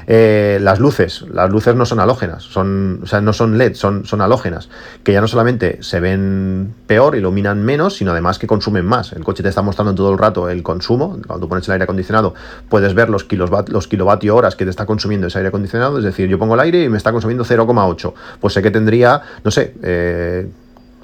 Eh, 0.06 0.58
las 0.60 0.78
luces, 0.80 1.24
las 1.32 1.50
luces 1.50 1.74
no 1.74 1.84
son 1.84 2.00
halógenas, 2.00 2.44
son, 2.44 3.00
o 3.02 3.06
sea, 3.06 3.20
no 3.20 3.32
son 3.32 3.58
LED, 3.58 3.74
son, 3.74 4.04
son 4.04 4.20
halógenas, 4.20 4.68
que 5.02 5.12
ya 5.12 5.20
no 5.20 5.28
solamente 5.28 5.82
se 5.82 6.00
ven 6.00 6.74
peor, 6.86 7.16
iluminan 7.16 7.64
menos, 7.64 7.96
sino 7.96 8.12
además 8.12 8.38
que 8.38 8.46
consumen 8.46 8.84
más. 8.84 9.12
El 9.12 9.24
coche 9.24 9.42
te 9.42 9.48
está 9.48 9.62
mostrando 9.62 9.94
todo 9.94 10.12
el 10.12 10.18
rato 10.18 10.48
el 10.48 10.62
consumo. 10.62 11.18
Cuando 11.26 11.48
pones 11.48 11.66
el 11.68 11.72
aire 11.72 11.84
acondicionado, 11.84 12.34
puedes 12.68 12.94
ver 12.94 13.08
los, 13.10 13.26
los 13.68 13.88
kilovatio 13.88 14.36
horas 14.36 14.56
que 14.56 14.64
te 14.64 14.70
está 14.70 14.86
consumiendo 14.86 15.26
ese 15.26 15.38
aire 15.38 15.48
acondicionado. 15.48 15.98
Es 15.98 16.04
decir, 16.04 16.28
yo 16.28 16.38
pongo 16.38 16.54
el 16.54 16.60
aire 16.60 16.84
y 16.84 16.88
me 16.88 16.97
está 16.98 17.12
consumiendo 17.12 17.44
0,8. 17.44 18.12
Pues 18.40 18.52
sé 18.52 18.62
que 18.62 18.70
tendría, 18.70 19.22
no 19.42 19.50
sé, 19.50 19.74
eh, 19.82 20.46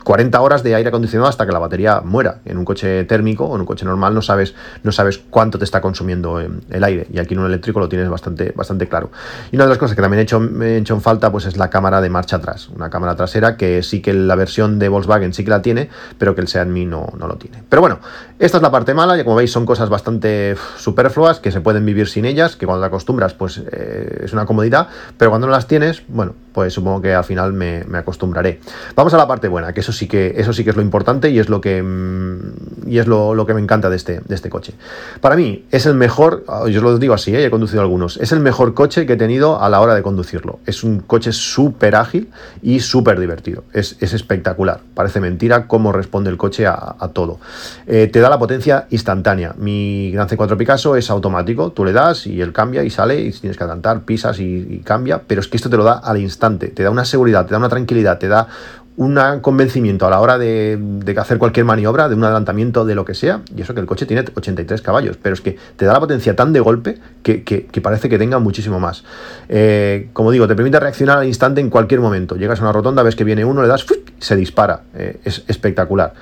40 0.05 0.41
horas 0.41 0.63
de 0.63 0.75
aire 0.75 0.89
acondicionado 0.89 1.29
hasta 1.29 1.47
que 1.47 1.53
la 1.53 1.59
batería 1.59 2.03
muera. 2.05 2.41
En 2.45 2.59
un 2.59 2.65
coche 2.65 3.05
térmico 3.05 3.47
o 3.47 3.55
en 3.55 3.63
un 3.63 3.67
coche 3.67 3.85
normal 3.85 4.15
no 4.15 4.23
sabes, 4.23 4.55
no 4.83 4.93
sabes 4.93 5.19
cuánto 5.19 5.59
te 5.59 5.65
está 5.65 5.81
consumiendo 5.81 6.41
eh, 6.41 6.49
el 6.71 6.85
aire. 6.85 7.07
Y 7.13 7.19
aquí 7.19 7.35
en 7.35 7.41
un 7.41 7.47
eléctrico 7.47 7.81
lo 7.81 7.89
tienes 7.89 8.09
bastante, 8.09 8.53
bastante 8.55 8.87
claro. 8.87 9.11
Y 9.51 9.57
una 9.57 9.65
de 9.65 9.71
las 9.71 9.79
cosas 9.79 9.97
que 9.97 10.03
también 10.03 10.21
he 10.21 10.23
hecho, 10.23 10.43
he 10.63 10.77
hecho 10.77 10.95
en 10.95 11.01
falta 11.01 11.33
pues 11.33 11.47
es 11.47 11.57
la 11.57 11.71
cámara 11.71 12.01
de 12.01 12.11
marcha 12.11 12.37
atrás. 12.37 12.69
Una 12.69 12.91
cámara 12.91 13.17
trasera 13.17 13.57
que 13.57 13.83
sí 13.83 14.03
que 14.03 14.13
la 14.13 14.35
versión 14.37 14.79
de 14.79 14.89
Volkswagen 14.89 15.33
sí 15.33 15.43
que 15.43 15.51
la 15.51 15.63
tiene, 15.63 15.89
pero 16.19 16.35
que 16.35 16.43
el 16.43 16.49
Seat 16.49 16.69
Mii 16.69 16.87
no, 16.87 17.09
no 17.19 17.27
lo 17.27 17.37
tiene. 17.37 17.63
Pero 17.69 17.81
bueno, 17.81 17.99
esta 18.39 18.59
es 18.59 18.63
la 18.63 18.71
parte 18.71 18.93
mala. 18.93 19.19
Y 19.19 19.25
como 19.25 19.37
veis 19.37 19.51
son 19.51 19.65
cosas 19.65 19.89
bastante 19.89 20.57
superfluas 20.77 21.41
que 21.41 21.51
se 21.51 21.63
pueden 21.63 21.87
vivir 21.87 22.09
sin 22.09 22.27
ellas, 22.27 22.57
que 22.57 22.67
cuando 22.67 22.83
te 22.83 22.89
acostumbras 22.89 23.33
pues 23.33 23.63
eh, 23.73 24.23
es 24.25 24.33
una 24.35 24.45
comodidad, 24.45 24.89
pero 25.17 25.31
cuando 25.31 25.47
no 25.47 25.53
las 25.53 25.67
tienes, 25.67 26.03
bueno, 26.09 26.35
pues 26.53 26.73
supongo 26.75 27.01
que 27.01 27.15
al 27.15 27.25
final 27.25 27.53
me, 27.53 27.85
me 27.87 27.99
acostumbraré. 27.99 28.61
Vamos 28.95 29.15
a 29.15 29.17
la 29.17 29.27
parte 29.27 29.49
buena, 29.49 29.73
que 29.73 29.81
eso 29.81 29.93
sí 29.95 30.07
que, 30.07 30.35
eso 30.37 30.53
sí 30.53 30.65
que 30.65 30.71
es 30.71 30.77
lo 30.77 30.83
importante 30.83 31.31
y 31.31 31.39
es 31.39 31.49
lo 31.49 31.63
que, 31.63 31.83
mm, 31.83 32.89
y 32.89 32.99
es 32.99 33.07
lo, 33.07 33.47
que 33.47 33.55
me 33.55 33.61
encanta 33.61 33.89
de 33.89 33.97
este, 33.97 34.21
de 34.21 34.35
este 34.35 34.51
coche. 34.51 34.75
Para 35.21 35.37
mí 35.37 35.65
es 35.71 35.87
el 35.87 35.95
mejor, 35.95 36.45
ah, 36.49 36.65
yo 36.69 36.81
os 36.81 36.85
lo 36.85 36.99
digo 36.99 37.15
así, 37.15 37.35
¿eh? 37.35 37.47
he 37.47 37.51
conducido 37.51 37.81
algunos, 37.81 38.19
es 38.19 38.33
el 38.33 38.41
mejor 38.41 38.75
coche 38.75 39.07
que 39.07 39.15
he 39.15 39.17
tenido 39.17 39.61
a 39.61 39.69
la 39.69 39.81
hora 39.81 39.95
de 39.95 40.03
conducirlo. 40.03 40.59
Es 40.67 40.85
un 40.85 41.01
coche 41.01 41.33
súper 41.33 41.97
ágil 41.97 42.31
y 42.63 42.81
súper 42.81 43.19
divertido. 43.19 43.65
Es, 43.73 43.97
espectacular. 44.01 44.81
Parece 44.95 45.21
mentira 45.21 45.67
cómo 45.67 45.91
responde 45.91 46.31
el 46.31 46.37
coche 46.37 46.67
a, 46.67 46.95
todo. 47.13 47.39
Eh, 47.87 48.09
te 48.13 48.21
da 48.21 48.29
la 48.29 48.39
potencia 48.39 48.87
instantánea. 48.91 49.55
Mi 49.59 50.11
Gran 50.13 50.29
C4 50.29 50.57
Picasso 50.57 50.97
es 50.97 51.11
automático, 51.11 51.73
tú 51.73 51.85
le 51.85 51.93
das 51.93 52.27
y 52.27 52.41
él 52.41 52.53
cambia 52.53 52.83
y 52.85 52.91
sale 52.91 53.21
y 53.21 53.33
tienes 53.33 53.57
que 53.57 53.65
adelantar, 53.65 54.03
pisas 54.03 54.39
y 54.41 54.83
cambia, 54.85 55.23
pero 55.27 55.41
es 55.41 55.49
que 55.49 55.57
esto 55.57 55.71
te 55.71 55.77
lo 55.77 55.85
da 55.85 55.95
al 55.95 56.19
instante, 56.19 56.69
te 56.69 56.83
da 56.83 56.91
una 56.91 57.05
seguridad, 57.05 57.47
te 57.47 57.53
da 57.53 57.59
una 57.59 57.69
tranquilidad, 57.69 58.19
te 58.19 58.29
da 58.29 58.49
un 58.97 59.19
convencimiento 59.41 60.07
a 60.07 60.11
la 60.11 60.21
hora 60.21 60.39
de, 60.39 60.79
hacer 61.17 61.39
cualquier 61.39 61.67
maniobra, 61.67 62.09
de 62.09 62.15
un 62.15 62.23
adelantamiento, 62.23 62.85
de 62.85 62.95
lo 62.95 63.05
que 63.05 63.15
sea, 63.15 63.43
y 63.55 63.63
eso 63.63 63.75
que 63.75 63.81
el 63.81 63.87
coche 63.87 64.07
tiene 64.07 64.25
83 64.33 64.81
caballos, 64.83 65.19
pero 65.21 65.35
es 65.35 65.41
que 65.41 65.57
te 65.77 65.85
da 65.85 65.93
la 65.93 66.01
potencia 66.01 66.37
tan 66.37 66.53
de 66.53 66.61
golpe 66.61 66.99
que, 67.23 67.81
parece 67.83 68.09
que 68.09 68.19
tenga 68.19 68.39
muchísimo 68.39 68.79
más. 68.79 69.05
Eh, 69.49 70.11
como 70.13 70.31
digo, 70.31 70.47
te 70.47 70.55
permite 70.55 70.79
reaccionar 70.79 71.19
al 71.19 71.27
instante 71.27 71.61
en 71.61 71.71
cualquier 71.71 72.01
momento. 72.01 72.37
Llegas 72.37 72.61
a 72.61 72.63
una 72.63 72.73
rotonda, 72.73 73.03
ves 73.03 73.17
que 73.17 73.25
viene 73.25 73.45
uno, 73.45 73.63
le 73.63 73.69
das, 73.69 73.85
se 74.21 74.37
dispara. 74.37 74.83
Eh, 74.95 75.19
es 75.25 75.43
espectacular. 75.49 76.15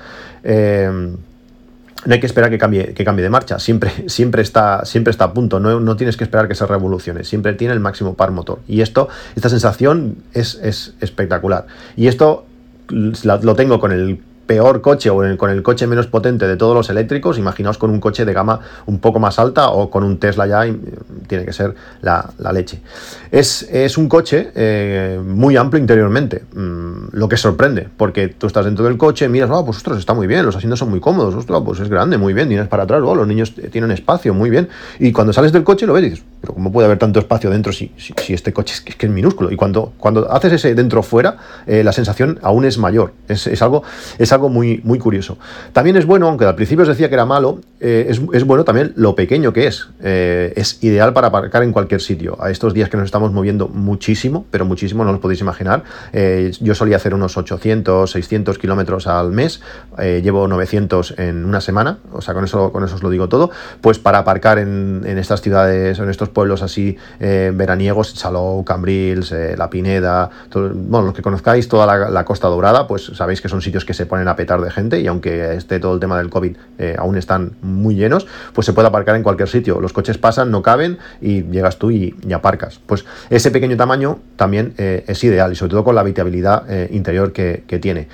Eh, 0.43 1.15
no 2.05 2.13
hay 2.13 2.19
que 2.19 2.25
esperar 2.25 2.49
que 2.49 2.57
cambie, 2.57 2.93
que 2.93 3.05
cambie 3.05 3.23
de 3.23 3.29
marcha, 3.29 3.59
siempre, 3.59 3.91
siempre, 4.09 4.41
está, 4.41 4.83
siempre 4.83 5.11
está 5.11 5.25
a 5.25 5.33
punto, 5.33 5.59
no, 5.59 5.79
no, 5.79 5.95
tienes 5.95 6.17
que 6.17 6.25
esperar 6.25 6.47
que 6.47 6.55
se 6.55 6.65
revolucione, 6.65 7.23
siempre 7.23 7.53
tiene 7.53 7.73
el 7.73 7.79
máximo 7.79 8.15
par 8.15 8.31
motor. 8.31 8.59
Y 8.67 8.81
esto, 8.81 9.07
esta 9.35 9.47
sensación 9.47 10.17
es, 10.33 10.55
es 10.55 10.95
espectacular. 10.99 11.67
Y 11.95 12.07
esto 12.07 12.45
lo 12.89 13.55
tengo 13.55 13.79
con 13.79 13.91
el 13.91 14.19
peor 14.53 14.81
coche 14.81 15.09
o 15.09 15.15
con 15.35 15.49
el 15.49 15.63
coche 15.63 15.87
menos 15.87 16.05
potente 16.05 16.45
de 16.47 16.55
todos 16.57 16.75
los 16.75 16.87
eléctricos, 16.87 17.39
imaginaos 17.39 17.79
con 17.79 17.89
un 17.89 17.99
coche 17.99 18.23
de 18.23 18.33
gama 18.33 18.59
un 18.85 18.99
poco 18.99 19.19
más 19.19 19.39
alta 19.39 19.71
o 19.71 19.89
con 19.89 20.03
un 20.03 20.19
Tesla 20.19 20.45
ya, 20.45 20.63
tiene 21.25 21.43
que 21.43 21.53
ser 21.53 21.73
la, 22.01 22.29
leche. 22.53 22.79
Es, 23.31 23.97
un 23.97 24.07
coche 24.07 24.51
eh, 24.53 25.19
muy 25.25 25.57
amplio 25.57 25.81
interiormente, 25.81 26.43
mm, 26.53 27.05
lo 27.13 27.27
que 27.27 27.35
sorprende, 27.35 27.87
porque 27.97 28.27
tú 28.27 28.45
estás 28.45 28.65
dentro 28.65 28.85
del 28.85 28.95
coche, 28.95 29.27
miras, 29.27 29.49
oh, 29.51 29.65
pues 29.65 29.77
ostras, 29.77 29.97
está 29.97 30.13
muy 30.13 30.27
bien, 30.27 30.45
los 30.45 30.55
asientos 30.55 30.77
son 30.77 30.91
muy 30.91 30.99
cómodos, 30.99 31.33
ostras, 31.33 31.59
pues 31.65 31.79
es 31.79 31.89
grande, 31.89 32.19
muy 32.19 32.35
bien, 32.35 32.47
tienes 32.47 32.67
para 32.67 32.83
atrás, 32.83 33.01
oh, 33.03 33.15
los 33.15 33.25
niños 33.25 33.55
tienen 33.71 33.89
espacio, 33.89 34.35
muy 34.35 34.51
bien. 34.51 34.69
Y 34.99 35.11
cuando 35.11 35.33
sales 35.33 35.51
del 35.51 35.63
coche 35.63 35.87
lo 35.87 35.93
ves 35.93 36.03
y 36.03 36.09
dices, 36.11 36.25
pero 36.41 36.53
¿cómo 36.53 36.71
puede 36.71 36.85
haber 36.85 36.99
tanto 36.99 37.19
espacio 37.19 37.49
dentro 37.49 37.73
si, 37.73 37.91
este 38.27 38.53
coche 38.53 38.75
es 38.75 38.81
que, 38.81 39.07
es 39.07 39.11
minúsculo? 39.11 39.51
Y 39.51 39.55
cuando, 39.55 39.93
cuando 39.97 40.31
haces 40.31 40.53
ese 40.53 40.75
dentro 40.75 41.01
fuera, 41.01 41.37
eh, 41.65 41.83
la 41.83 41.91
sensación 41.91 42.37
aún 42.43 42.65
es 42.65 42.77
mayor. 42.77 43.13
Es, 43.27 43.61
algo, 43.61 43.83
es 44.19 44.31
algo 44.31 44.42
muy, 44.49 44.81
muy 44.83 44.99
curioso. 44.99 45.37
También 45.71 45.97
es 45.97 46.05
bueno, 46.05 46.27
aunque 46.27 46.45
al 46.45 46.55
principio 46.55 46.83
os 46.83 46.87
decía 46.87 47.09
que 47.09 47.15
era 47.15 47.25
malo, 47.25 47.61
eh, 47.79 48.07
es, 48.09 48.43
bueno 48.45 48.63
también 48.63 48.93
lo 48.95 49.15
pequeño 49.15 49.53
que 49.53 49.67
es. 49.67 49.89
Eh, 50.01 50.53
es 50.55 50.83
ideal 50.83 51.13
para 51.13 51.27
aparcar 51.27 51.63
en 51.63 51.71
cualquier 51.71 52.01
sitio. 52.01 52.37
A 52.41 52.49
estos 52.49 52.73
días 52.73 52.89
que 52.89 52.97
nos 52.97 53.05
estamos 53.05 53.31
moviendo 53.31 53.67
muchísimo, 53.67 54.45
pero 54.51 54.65
muchísimo, 54.65 55.03
no 55.03 55.11
os 55.11 55.19
podéis 55.19 55.41
imaginar. 55.41 55.83
yo 56.61 56.75
solía 56.75 56.97
hacer 56.97 57.13
unos 57.13 57.37
800, 57.37 58.09
600 58.09 58.57
kilómetros 58.57 59.07
al 59.07 59.31
mes, 59.31 59.61
llevo 59.97 60.47
900 60.47 61.15
en 61.17 61.45
una 61.45 61.61
semana, 61.61 61.99
o 62.11 62.21
sea, 62.21 62.33
con 62.33 62.43
eso, 62.43 62.71
con 62.71 62.83
eso 62.83 62.95
os 62.95 63.03
lo 63.03 63.09
digo 63.09 63.29
todo. 63.29 63.51
Pues 63.81 63.99
para 63.99 64.19
aparcar 64.19 64.59
en, 64.59 65.03
en 65.05 65.17
estas 65.17 65.41
ciudades, 65.41 65.99
en 65.99 66.09
estos 66.09 66.29
pueblos 66.29 66.61
así 66.61 66.97
eh, 67.19 67.51
veraniegos, 67.53 68.11
Salou, 68.11 68.63
Cambrils, 68.63 69.31
eh, 69.31 69.55
La 69.57 69.69
Pineda, 69.69 70.29
bueno, 70.53 71.07
los 71.07 71.13
que 71.13 71.21
conozcáis 71.21 71.67
toda 71.67 72.09
la, 72.09 72.25
Costa 72.25 72.47
Dorada, 72.47 72.87
pues 72.87 73.11
sabéis 73.13 73.41
que 73.41 73.49
son 73.49 73.61
sitios 73.61 73.85
que 73.85 73.93
se 73.93 74.05
ponen 74.05 74.22
a 74.27 74.35
petar 74.35 74.61
de 74.61 74.71
gente 74.71 74.99
y 74.99 75.07
aunque 75.07 75.55
esté 75.55 75.79
todo 75.79 75.93
el 75.93 75.99
tema 75.99 76.17
del 76.17 76.29
COVID 76.29 76.55
eh, 76.77 76.95
aún 76.97 77.17
están 77.17 77.53
muy 77.61 77.95
llenos, 77.95 78.27
pues 78.53 78.65
se 78.65 78.73
puede 78.73 78.87
aparcar 78.87 79.15
en 79.15 79.23
cualquier 79.23 79.49
sitio. 79.49 79.79
Los 79.79 79.93
coches 79.93 80.17
pasan, 80.17 80.51
no 80.51 80.61
caben 80.61 80.97
y 81.21 81.43
llegas 81.43 81.77
tú 81.77 81.91
y, 81.91 82.15
aparcas. 82.33 82.79
Pues 82.85 83.05
ese 83.29 83.51
pequeño 83.51 83.77
tamaño 83.77 84.19
también 84.35 84.73
es 84.77 85.23
ideal 85.23 85.51
y 85.51 85.55
sobre 85.55 85.71
todo 85.71 85.83
con 85.83 85.93
la 85.93 86.01
habitabilidad 86.01 86.63
interior 86.89 87.31
que, 87.31 87.63
que 87.67 87.77
tiene. 87.77 88.07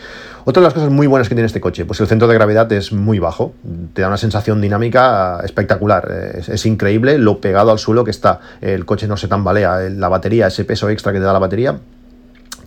Otra 0.49 0.61
de 0.61 0.67
las 0.67 0.73
cosas 0.73 0.89
muy 0.89 1.05
buenas 1.05 1.29
que 1.29 1.35
tiene 1.35 1.45
este 1.45 1.61
coche, 1.61 1.85
pues 1.85 1.99
el 1.99 2.07
centro 2.07 2.27
de 2.27 2.33
gravedad 2.33 2.71
es 2.71 2.91
muy 2.91 3.19
bajo, 3.19 3.53
te 3.93 4.01
da 4.01 4.07
una 4.07 4.17
sensación 4.17 4.61
dinámica 4.61 5.41
espectacular, 5.43 6.33
es, 6.47 6.65
increíble 6.65 7.19
lo 7.19 7.39
pegado 7.39 7.71
al 7.71 7.77
suelo 7.77 8.03
que 8.03 8.09
está, 8.09 8.39
el 8.59 8.83
coche 8.85 9.07
no 9.07 9.15
se 9.15 9.27
tambalea, 9.27 9.89
la 9.89 10.09
batería, 10.09 10.47
ese 10.47 10.65
peso 10.65 10.89
extra 10.89 11.11
que 11.11 11.19
te 11.19 11.25
da 11.25 11.33
la 11.33 11.39
batería, 11.39 11.79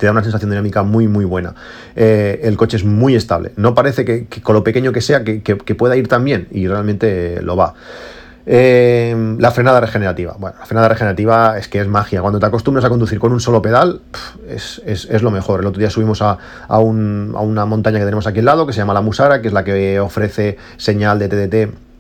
te 0.03 0.07
da 0.07 0.11
una 0.13 0.25
sensación 0.25 0.51
dinámica 0.51 0.83
muy 0.83 1.07
muy 1.07 1.25
buena. 1.25 1.55
Eh, 1.95 2.41
el 2.43 2.57
coche 2.57 2.77
es 2.77 2.85
muy 2.85 3.15
estable, 3.15 3.53
no 3.55 3.73
parece 3.73 4.05
que, 4.05 4.27
con 4.43 4.57
lo 4.57 4.65
pequeño 4.65 4.91
que 4.91 5.01
sea 5.01 5.23
que, 5.23 5.41
pueda 5.77 5.97
ir 5.97 6.09
tan 6.09 6.25
bien 6.25 6.49
y 6.51 6.67
realmente 6.67 7.41
lo 7.41 7.55
va. 7.55 7.75
Eh, 8.45 9.37
la 9.39 9.53
frenada 9.53 9.81
regenerativa. 9.81 10.35
Bueno, 10.41 10.57
la 10.59 10.67
frenada 10.67 10.89
regenerativa 10.89 11.57
es 11.57 11.69
que 11.69 11.81
es 11.81 11.87
magia. 11.87 12.21
Cuando 12.21 12.41
te 12.41 12.47
acostumbras 12.47 12.85
a 12.85 12.89
conducir 12.89 13.21
con 13.21 13.33
un 13.33 13.39
solo 13.39 13.63
pedal, 13.63 14.01
es, 14.49 15.23
lo 15.23 15.31
mejor. 15.31 15.61
El 15.61 15.67
otro 15.67 15.79
día 15.79 15.89
subimos 15.89 16.21
a, 16.21 16.39
a, 16.67 16.81
una 16.81 17.65
montaña 17.65 18.01
que 18.01 18.05
tenemos 18.05 18.27
aquí 18.27 18.41
al 18.41 18.47
lado, 18.47 18.67
que 18.67 18.73
se 18.73 18.79
llama 18.79 18.95
La 18.95 19.03
Musara, 19.03 19.41
que 19.41 19.47
es 19.47 19.55
la 19.55 19.63
que 19.63 20.01
ofrece 20.01 20.59
señal 20.79 21.21
de 21.21 21.29
TDT 21.29 21.92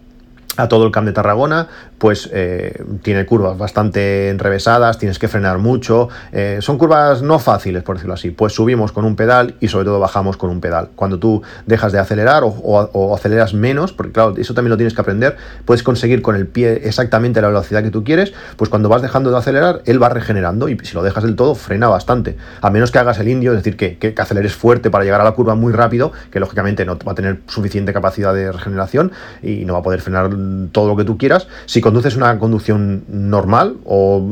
a 0.57 0.69
todo 0.69 0.87
el 0.87 0.93
Camp 0.93 1.07
de 1.07 1.13
Tarragona, 1.13 1.69
pues 1.99 2.29
eh, 2.33 2.83
tiene 3.03 3.25
curvas 3.25 3.57
bastante 3.57 4.29
enrevesadas, 4.29 4.99
tienes 4.99 5.19
que 5.19 5.29
frenar 5.29 5.59
mucho, 5.59 6.09
eh, 6.33 6.59
son 6.61 6.79
curvas 6.79 7.23
no 7.23 7.39
fáciles, 7.39 7.83
por 7.83 7.97
decirlo 7.97 8.15
así, 8.15 8.31
pues 8.31 8.53
subimos 8.53 8.93
con 8.93 9.05
un 9.05 9.17
pedal 9.17 9.55
y 9.61 9.69
sobre 9.69 9.87
todo 9.87 10.01
bajamos 10.01 10.37
con 10.37 10.51
un 10.51 10.61
pedal. 10.61 10.91
Cuando 10.95 11.19
tú 11.19 11.43
dejas 11.67 11.93
de 11.93 11.99
acelerar 11.99 12.43
o, 12.45 13.15
aceleras 13.15 13.55
menos, 13.55 13.93
porque 13.93 14.13
claro, 14.13 14.35
eso 14.37 14.53
también 14.53 14.71
lo 14.71 14.77
tienes 14.77 14.95
que 14.95 15.01
aprender, 15.01 15.37
puedes 15.65 15.83
conseguir 15.83 16.23
con 16.23 16.37
el 16.37 16.47
pie 16.47 16.83
exactamente 16.85 17.41
la 17.41 17.49
velocidad 17.49 17.83
que 17.83 17.91
tú 17.91 18.05
quieres, 18.05 18.33
pues 18.57 18.69
cuando 18.69 18.89
vas 18.89 19.01
dejando 19.01 19.31
de 19.31 19.39
acelerar, 19.39 19.83
él 19.87 20.03
va 20.03 20.09
regenerando 20.09 20.69
y 20.69 20.79
si 20.83 20.95
lo 20.95 21.03
dejas 21.03 21.25
del 21.25 21.37
todo, 21.37 21.55
frena 21.55 21.89
bastante. 21.89 22.37
A 22.61 22.71
menos 22.71 22.91
que 22.91 22.99
hagas 22.99 23.19
el 23.21 23.29
indio, 23.29 23.53
es 23.53 23.59
decir, 23.59 23.77
que, 23.77 23.97
que 23.97 24.15
aceleres 24.21 24.55
fuerte 24.55 24.91
para 24.91 25.05
llegar 25.05 25.21
a 25.21 25.25
la 25.25 25.33
curva 25.33 25.55
muy 25.55 25.73
rápido, 25.73 26.13
que 26.31 26.41
lógicamente 26.41 26.85
no 26.85 26.99
va 26.99 27.13
a 27.13 27.15
tener 27.15 27.41
suficiente 27.47 27.93
capacidad 27.93 28.35
de 28.35 28.53
regeneración 28.53 29.13
y 29.43 29.65
no 29.65 29.75
va 29.75 29.79
a 29.79 29.83
poder 29.83 30.01
frenar 30.01 30.42
todo 30.73 30.89
lo 30.89 30.97
que 30.97 31.05
tú 31.05 31.19
quieras. 31.19 31.49
Si 31.67 31.81
conduces 31.81 32.17
una 32.17 32.39
conducción 32.39 33.05
normal 33.09 33.77
o 33.85 34.23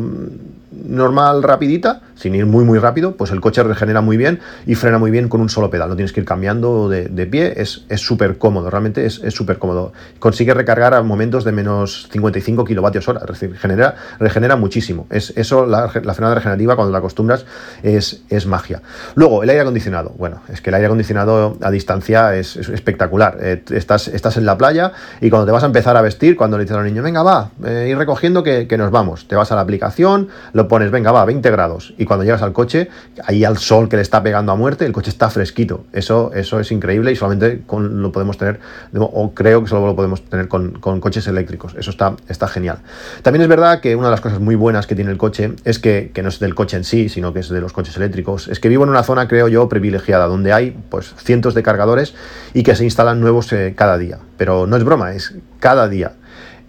normal, 0.72 1.42
rapidita, 1.42 2.02
sin 2.14 2.35
ir 2.35 2.46
muy 2.46 2.64
muy 2.64 2.78
rápido, 2.78 3.16
pues 3.16 3.30
el 3.30 3.40
coche 3.40 3.62
regenera 3.62 4.00
muy 4.00 4.16
bien 4.16 4.40
y 4.66 4.74
frena 4.74 4.98
muy 4.98 5.11
bien 5.11 5.28
con 5.28 5.40
un 5.40 5.48
solo 5.48 5.70
pedal. 5.70 5.88
No 5.88 5.96
tienes 5.96 6.12
que 6.12 6.20
ir 6.20 6.26
cambiando 6.26 6.88
de, 6.88 7.26
pie, 7.26 7.54
es 7.56 7.83
súper 7.96 8.38
cómodo, 8.38 8.70
realmente 8.70 9.06
es 9.06 9.20
súper 9.35 9.59
cómodo. 9.59 9.92
Consigue 10.18 10.54
recargar 10.54 10.94
a 10.94 11.02
momentos 11.02 11.44
de 11.44 11.52
menos 11.52 12.09
55 12.11 12.64
kilovatios 12.64 13.09
hora, 13.09 13.20
es 13.22 13.40
decir, 13.40 13.56
genera, 13.56 13.94
regenera 14.18 14.56
muchísimo. 14.56 15.06
Es, 15.11 15.33
eso, 15.37 15.66
la, 15.66 15.88
frenada 15.88 16.35
regenerativa, 16.35 16.76
cuando 16.76 16.92
la 16.92 16.98
acostumbras, 16.98 17.44
es, 17.83 18.22
es 18.28 18.46
magia. 18.46 18.83
Luego, 19.14 19.42
el 19.42 19.50
aire 19.50 19.62
acondicionado. 19.62 20.14
Bueno, 20.16 20.42
es 20.48 20.61
que 20.61 20.70
el 20.70 20.74
aire 20.74 20.87
acondicionado 20.87 21.56
a 21.61 21.70
distancia 21.70 22.35
es, 22.37 22.56
espectacular. 22.56 23.38
Eh, 23.40 23.62
estás, 23.70 24.09
estás 24.09 24.37
en 24.37 24.46
la 24.46 24.56
playa 24.56 24.92
y 25.20 25.30
cuando 25.30 25.46
te 25.46 25.52
vas 25.52 25.62
a 25.62 25.66
empezar 25.66 25.96
a 25.96 26.02
vestir, 26.02 26.37
cuando 26.37 26.56
le 26.59 26.64
dices 26.64 26.76
al 26.76 26.85
niño, 26.85 27.02
venga, 27.02 27.22
va, 27.22 27.50
eh, 27.64 27.88
ir 27.90 27.98
recogiendo 27.98 28.42
que, 28.42 28.66
que 28.66 28.78
nos 28.78 28.90
vamos. 28.90 29.26
Te 29.28 29.37
vas 29.37 29.50
a 29.52 29.54
la 29.54 29.62
aplicación, 29.62 30.28
pones, 30.68 30.90
venga, 30.90 31.12
va, 31.12 31.25
20 31.25 31.51
grados. 31.51 31.94
Y 31.99 32.05
cuando 32.05 32.25
llegas 32.25 32.42
al 32.42 32.53
coche, 32.53 32.88
ahí 33.25 33.44
al 33.44 33.59
sol 33.59 33.88
que 33.88 33.96
le 33.96 34.03
está 34.03 34.23
pegando 34.23 34.53
a 34.53 34.57
muerte, 34.57 34.87
el 34.87 34.92
coche 34.92 35.11
está 35.11 35.31
fresquito. 35.31 35.85
Eso, 35.92 36.33
eso 36.35 36.61
es 36.61 36.73
increíble 36.73 37.12
y 37.12 37.16
solamente 37.16 37.62
con, 37.66 38.03
lo 38.03 38.12
podemos 38.12 38.38
tener, 38.38 38.61
o 38.94 39.33
creo 39.35 39.62
que 39.62 39.68
solo 39.68 39.87
lo 39.87 39.96
podemos 39.96 40.23
tener 40.23 40.49
con, 40.49 40.81
coches 41.01 41.27
eléctricos. 41.27 41.75
Eso 41.79 41.90
está, 41.90 42.16
está 42.29 42.49
genial. 42.49 42.79
También 43.23 43.42
es 43.42 43.49
verdad 43.49 43.81
que 43.81 43.96
una 43.96 44.09
de 44.09 44.12
las 44.12 44.20
cosas 44.20 44.40
muy 44.40 44.55
buenas 44.55 44.87
que 44.87 44.94
tiene 44.94 45.11
el 45.11 45.18
coche 45.18 45.53
es 45.64 45.79
que, 45.79 46.12
no 46.23 46.29
es 46.29 46.38
del 46.38 46.55
coche 46.55 46.77
en 46.77 46.85
sí, 46.85 47.09
sino 47.09 47.33
que 47.33 47.40
es 47.40 47.49
de 47.49 47.61
los 47.61 47.73
coches 47.73 47.96
eléctricos. 47.96 48.49
Es 48.49 48.61
que 48.61 48.68
vivo 48.68 48.85
en 48.85 48.90
una 48.90 49.03
zona, 49.03 49.29
creo 49.29 49.49
yo, 49.49 49.68
privilegiada, 49.68 50.27
donde 50.27 50.53
hay 50.53 50.77
pues 50.90 51.14
cientos 51.16 51.55
de 51.55 51.62
cargadores 51.62 52.14
y 52.55 52.62
que 52.62 52.75
se 52.75 52.85
instalan 52.85 53.20
nuevos 53.20 53.53
eh, 53.53 53.75
cada 53.77 53.99
día. 53.99 54.18
Pero 54.37 54.66
no 54.66 54.77
es 54.77 54.85
broma, 54.85 55.14
es 55.14 55.35
cada 55.59 55.88
día. 55.88 56.12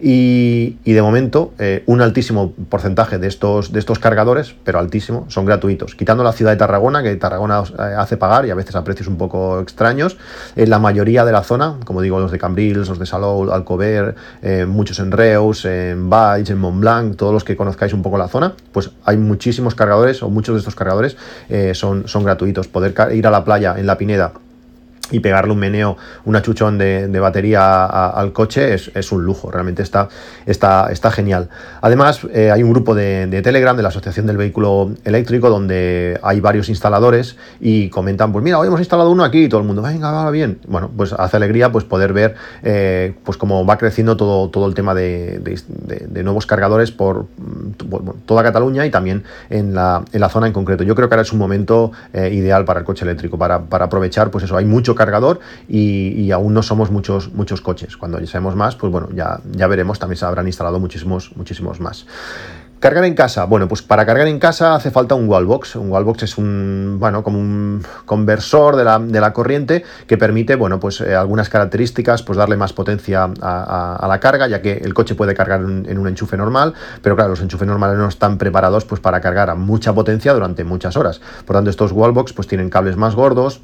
Y, 0.04 0.78
de 0.84 1.00
momento, 1.00 1.52
eh, 1.60 1.84
un 1.86 2.00
altísimo 2.00 2.52
porcentaje 2.68 3.18
de 3.18 3.28
estos, 3.28 3.70
de 3.70 3.78
estos 3.78 4.00
cargadores, 4.00 4.52
pero 4.64 4.80
altísimo, 4.80 5.26
son 5.28 5.44
gratuitos. 5.44 5.94
Quitando 5.94 6.24
la 6.24 6.32
ciudad 6.32 6.50
de 6.50 6.56
Tarragona, 6.56 7.04
que 7.04 7.14
Tarragona 7.14 7.62
eh, 7.62 7.94
hace 7.96 8.16
pagar 8.16 8.44
y 8.44 8.50
a 8.50 8.56
veces 8.56 8.74
a 8.74 8.82
precios 8.82 9.06
un 9.06 9.16
poco 9.16 9.60
extraños, 9.60 10.16
en 10.56 10.70
la 10.70 10.80
mayoría 10.80 11.24
de 11.24 11.30
la 11.30 11.44
zona, 11.44 11.76
como 11.84 12.00
digo, 12.02 12.18
los 12.18 12.32
de 12.32 12.38
Cambrils, 12.40 12.88
los 12.88 12.98
de 12.98 13.06
Salou, 13.06 13.52
Alcover, 13.52 14.16
eh, 14.42 14.66
muchos 14.66 14.98
en 14.98 15.12
Reus, 15.12 15.64
en 15.66 16.10
Valls, 16.10 16.50
en 16.50 16.58
Montblanc, 16.58 17.14
todos 17.14 17.32
los 17.32 17.44
que 17.44 17.56
conozcáis 17.56 17.92
un 17.92 18.02
poco 18.02 18.18
la 18.18 18.26
zona, 18.26 18.54
pues 18.72 18.90
hay 19.04 19.18
muchísimos 19.18 19.76
cargadores 19.76 20.20
o 20.24 20.30
muchos 20.30 20.56
de 20.56 20.58
estos 20.58 20.74
cargadores 20.74 21.16
son, 21.74 22.08
son 22.08 22.24
gratuitos. 22.24 22.66
Poder 22.66 22.92
ir 23.14 23.26
a 23.28 23.30
la 23.30 23.44
playa 23.44 23.76
en 23.78 23.86
La 23.86 23.96
Pineda 23.96 24.32
y 25.12 25.20
pegarle 25.20 25.52
un 25.52 25.58
meneo, 25.58 25.96
un 26.24 26.34
achuchón 26.34 26.78
de, 26.78 27.20
batería 27.20 27.84
al 27.84 28.32
coche 28.32 28.74
es, 28.74 29.12
un 29.12 29.24
lujo, 29.24 29.50
realmente 29.50 29.82
está, 29.82 30.08
está, 30.46 30.88
está 30.90 31.10
genial. 31.12 31.50
Además, 31.82 32.20
eh, 32.32 32.50
hay 32.50 32.62
un 32.62 32.72
grupo 32.72 32.94
de, 32.94 33.40
Telegram 33.42 33.76
de 33.76 33.82
la 33.82 33.90
Asociación 33.90 34.26
del 34.26 34.36
Vehículo 34.36 34.90
Eléctrico 35.04 35.50
donde 35.50 36.18
hay 36.22 36.40
varios 36.40 36.68
instaladores 36.68 37.36
y 37.60 37.88
comentan, 37.90 38.32
pues 38.32 38.42
mira, 38.42 38.58
hoy 38.58 38.68
hemos 38.68 38.80
instalado 38.80 39.10
uno 39.10 39.22
aquí 39.22 39.44
y 39.44 39.48
todo 39.48 39.60
el 39.60 39.66
mundo, 39.66 39.82
venga, 39.82 40.10
va 40.10 40.30
bien. 40.30 40.58
Bueno, 40.66 40.90
pues 40.96 41.12
hace 41.12 41.36
alegría 41.36 41.70
pues 41.70 41.84
poder 41.84 42.12
ver 42.12 42.34
eh, 42.62 43.14
pues 43.24 43.36
cómo 43.36 43.64
va 43.66 43.78
creciendo 43.78 44.16
todo, 44.16 44.48
todo 44.48 44.66
el 44.66 44.74
tema 44.74 44.94
de, 44.94 45.40
nuevos 46.22 46.46
cargadores 46.46 46.90
por, 46.90 47.26
toda 48.26 48.42
Cataluña 48.42 48.86
y 48.86 48.90
también 48.90 49.24
en 49.50 49.74
la, 49.74 50.04
en 50.12 50.20
la, 50.20 50.28
zona 50.28 50.46
en 50.46 50.52
concreto. 50.52 50.84
Yo 50.84 50.94
creo 50.94 51.08
que 51.08 51.14
ahora 51.14 51.22
es 51.22 51.32
un 51.32 51.38
momento 51.38 51.92
eh, 52.12 52.30
ideal 52.32 52.64
para 52.64 52.80
el 52.80 52.86
coche 52.86 53.04
eléctrico, 53.04 53.36
para, 53.36 53.60
para 53.60 53.86
aprovechar, 53.86 54.30
pues 54.30 54.44
eso, 54.44 54.56
hay 54.56 54.64
mucho 54.64 54.94
cargador 55.02 55.40
y, 55.68 56.30
aún 56.30 56.54
no 56.54 56.62
somos 56.62 56.90
muchos, 56.90 57.32
muchos 57.32 57.60
coches. 57.60 57.96
Cuando 57.96 58.20
ya 58.20 58.26
seamos 58.26 58.54
más, 58.56 58.76
pues 58.76 58.92
bueno, 58.92 59.08
ya, 59.14 59.40
ya 59.50 59.66
veremos, 59.66 59.98
también 59.98 60.16
se 60.16 60.24
habrán 60.24 60.46
instalado 60.46 60.78
muchísimos, 60.78 61.32
muchísimos 61.36 61.80
más. 61.80 62.06
Cargar 62.82 63.04
en 63.04 63.14
casa. 63.14 63.44
Bueno, 63.44 63.68
pues 63.68 63.80
para 63.80 64.04
cargar 64.04 64.26
en 64.26 64.40
casa 64.40 64.74
hace 64.74 64.90
falta 64.90 65.14
un 65.14 65.28
wallbox. 65.28 65.76
Un 65.76 65.88
wallbox 65.92 66.24
es 66.24 66.36
un, 66.36 66.96
bueno, 66.98 67.22
como 67.22 67.38
un 67.38 67.80
conversor 68.06 68.74
de 68.74 69.20
la, 69.20 69.32
corriente 69.32 69.84
que 70.08 70.18
permite, 70.18 70.56
bueno, 70.56 70.80
pues 70.80 71.00
eh, 71.00 71.14
algunas 71.14 71.48
características, 71.48 72.24
pues 72.24 72.36
darle 72.36 72.56
más 72.56 72.72
potencia 72.72 73.30
a, 73.40 74.04
la 74.08 74.18
carga, 74.18 74.48
ya 74.48 74.60
que 74.62 74.72
el 74.72 74.94
coche 74.94 75.14
puede 75.14 75.32
cargar 75.32 75.60
en, 75.60 75.96
un 75.96 76.08
enchufe 76.08 76.36
normal, 76.36 76.74
pero 77.02 77.14
claro, 77.14 77.30
los 77.30 77.40
enchufes 77.40 77.68
normales 77.68 77.96
no 77.98 78.08
están 78.08 78.36
preparados 78.36 78.84
pues 78.84 79.00
para 79.00 79.20
cargar 79.20 79.48
a 79.48 79.54
mucha 79.54 79.92
potencia 79.92 80.34
durante 80.34 80.64
muchas 80.64 80.96
horas. 80.96 81.20
Por 81.46 81.54
tanto, 81.54 81.70
estos 81.70 81.92
wallbox 81.92 82.32
pues 82.32 82.48
tienen 82.48 82.68
cables 82.68 82.96
más 82.96 83.14
gordos, 83.14 83.60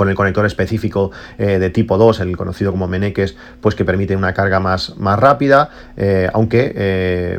con 0.00 0.08
el 0.08 0.14
conector 0.14 0.46
específico 0.46 1.10
eh, 1.36 1.58
de 1.58 1.68
tipo 1.68 1.98
2, 1.98 2.20
el 2.20 2.34
conocido 2.34 2.70
como 2.70 2.88
Meneques, 2.88 3.36
pues 3.60 3.74
que 3.74 3.84
permite 3.84 4.16
una 4.16 4.32
carga 4.32 4.58
más, 4.58 4.96
más 4.96 5.18
rápida, 5.18 5.68
eh, 5.94 6.26
aunque 6.32 6.72
eh, 6.74 7.38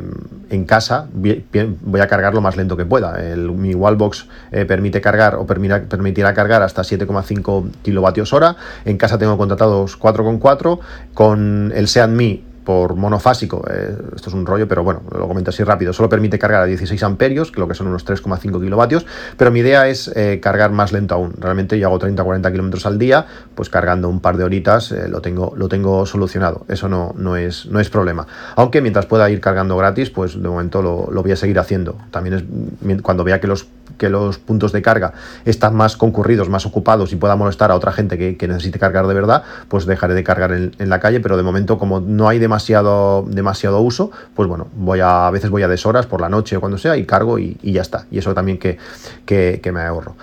en 0.51 0.65
casa 0.65 1.07
voy 1.11 2.01
a 2.01 2.07
cargar 2.07 2.35
lo 2.35 2.41
más 2.41 2.57
lento 2.57 2.77
que 2.77 2.85
pueda. 2.85 3.19
El, 3.19 3.51
mi 3.53 3.73
Wallbox 3.73 4.27
permite 4.67 5.01
cargar 5.01 5.37
o 5.37 5.47
permitirá 5.47 6.35
cargar 6.35 6.61
hasta 6.61 6.83
7,5 6.83 7.71
kilovatios 7.81 8.31
hora. 8.31 8.55
En 8.85 8.99
casa 8.99 9.17
tengo 9.17 9.39
contratados 9.39 9.99
4,4. 9.99 10.79
Con 11.15 11.73
el 11.75 11.87
Seat 11.87 12.11
Mi 12.11 12.43
por 12.63 12.95
monofásico, 12.95 13.63
eh, 13.69 13.95
esto 14.15 14.29
es 14.29 14.35
un 14.35 14.45
rollo, 14.45 14.67
pero 14.67 14.83
bueno, 14.83 15.01
lo 15.11 15.27
comento 15.27 15.49
así 15.49 15.63
rápido, 15.63 15.93
solo 15.93 16.09
permite 16.09 16.37
cargar 16.37 16.61
a 16.61 16.65
16 16.65 17.01
amperios, 17.03 17.51
que 17.51 17.59
lo 17.59 17.67
que 17.67 17.73
son 17.73 17.87
unos 17.87 18.05
3,5 18.05 18.61
kilovatios, 18.61 19.05
pero 19.37 19.51
mi 19.51 19.59
idea 19.59 19.87
es 19.87 20.11
eh, 20.15 20.39
cargar 20.41 20.71
más 20.71 20.91
lento 20.91 21.15
aún. 21.15 21.33
Realmente 21.39 21.79
yo 21.79 21.87
hago 21.87 21.99
30-40 21.99 22.51
kilómetros 22.51 22.85
al 22.85 22.97
día, 22.97 23.25
pues 23.55 23.69
cargando 23.69 24.09
un 24.09 24.19
par 24.19 24.37
de 24.37 24.43
horitas 24.43 24.91
eh, 24.91 25.07
lo, 25.07 25.21
tengo, 25.21 25.53
lo 25.55 25.69
tengo 25.69 26.05
solucionado. 26.05 26.65
Eso 26.67 26.87
no, 26.87 27.13
no, 27.17 27.35
es, 27.35 27.65
no 27.65 27.79
es 27.79 27.89
problema. 27.89 28.27
Aunque 28.55 28.81
mientras 28.81 29.05
pueda 29.05 29.29
ir 29.29 29.41
cargando 29.41 29.77
gratis, 29.77 30.09
pues 30.09 30.41
de 30.41 30.47
momento 30.47 30.81
lo, 30.81 31.09
lo 31.11 31.23
voy 31.23 31.31
a 31.31 31.35
seguir 31.35 31.59
haciendo. 31.59 31.97
También 32.11 32.35
es 32.35 33.01
cuando 33.01 33.23
vea 33.23 33.39
que 33.39 33.47
los 33.47 33.67
que 33.97 34.09
los 34.09 34.37
puntos 34.37 34.71
de 34.71 34.81
carga 34.81 35.13
están 35.45 35.75
más 35.75 35.97
concurridos, 35.97 36.49
más 36.49 36.65
ocupados 36.65 37.13
y 37.13 37.15
pueda 37.15 37.35
molestar 37.35 37.71
a 37.71 37.75
otra 37.75 37.91
gente 37.91 38.17
que, 38.17 38.47
necesite 38.47 38.79
cargar 38.79 39.07
de 39.07 39.13
verdad, 39.13 39.43
pues 39.67 39.85
dejaré 39.85 40.13
de 40.13 40.23
cargar 40.23 40.51
en, 40.51 40.89
la 40.89 40.99
calle, 40.99 41.19
pero 41.19 41.37
de 41.37 41.43
momento 41.43 41.77
como 41.77 41.99
no 41.99 42.27
hay 42.27 42.39
demasiado, 42.39 43.23
demasiado 43.27 43.79
uso, 43.81 44.11
pues 44.35 44.49
bueno, 44.49 44.67
voy 44.75 44.99
a, 44.99 45.27
a 45.27 45.31
veces 45.31 45.49
voy 45.49 45.63
a 45.63 45.67
deshoras 45.67 46.05
por 46.05 46.21
la 46.21 46.29
noche 46.29 46.57
o 46.57 46.59
cuando 46.59 46.77
sea 46.77 46.97
y 46.97 47.05
cargo 47.05 47.39
y, 47.39 47.57
ya 47.63 47.81
está. 47.81 48.05
Y 48.11 48.17
eso 48.17 48.33
también 48.33 48.57
que, 48.57 48.77
que, 49.25 49.71
me 49.71 49.81
ahorro. 49.81 50.15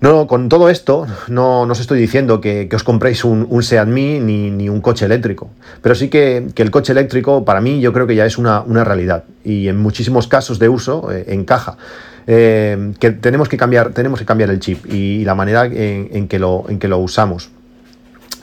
No, 0.00 0.26
con 0.26 0.48
todo 0.48 0.68
esto 0.68 1.06
no, 1.28 1.62
os 1.62 1.80
estoy 1.80 1.98
diciendo 1.98 2.40
que, 2.40 2.68
os 2.74 2.84
compréis 2.84 3.24
un, 3.24 3.46
un 3.48 3.62
Seat 3.62 3.88
Mii 3.88 4.20
ni, 4.20 4.68
un 4.68 4.80
coche 4.80 5.06
eléctrico, 5.06 5.50
pero 5.80 5.94
sí 5.94 6.08
que, 6.08 6.46
el 6.54 6.70
coche 6.70 6.92
eléctrico 6.92 7.44
para 7.44 7.60
mí 7.60 7.80
yo 7.80 7.92
creo 7.92 8.06
que 8.06 8.14
ya 8.14 8.26
es 8.26 8.36
una, 8.36 8.62
realidad 8.84 9.24
y 9.44 9.68
en 9.68 9.78
muchísimos 9.78 10.26
casos 10.26 10.58
de 10.58 10.68
uso 10.68 11.10
eh, 11.10 11.26
encaja. 11.28 11.76
Eh, 12.26 12.92
que 12.98 13.10
tenemos 13.10 13.48
que 13.48 13.56
cambiar, 13.56 13.92
tenemos 13.92 14.18
que 14.18 14.24
cambiar 14.24 14.50
el 14.50 14.60
chip 14.60 14.86
y, 14.86 15.24
la 15.24 15.34
manera 15.34 15.66
en, 15.66 16.28
que 16.28 16.38
lo, 16.38 16.64
en 16.68 16.78
que 16.78 16.88
lo 16.88 16.98
usamos. 16.98 17.50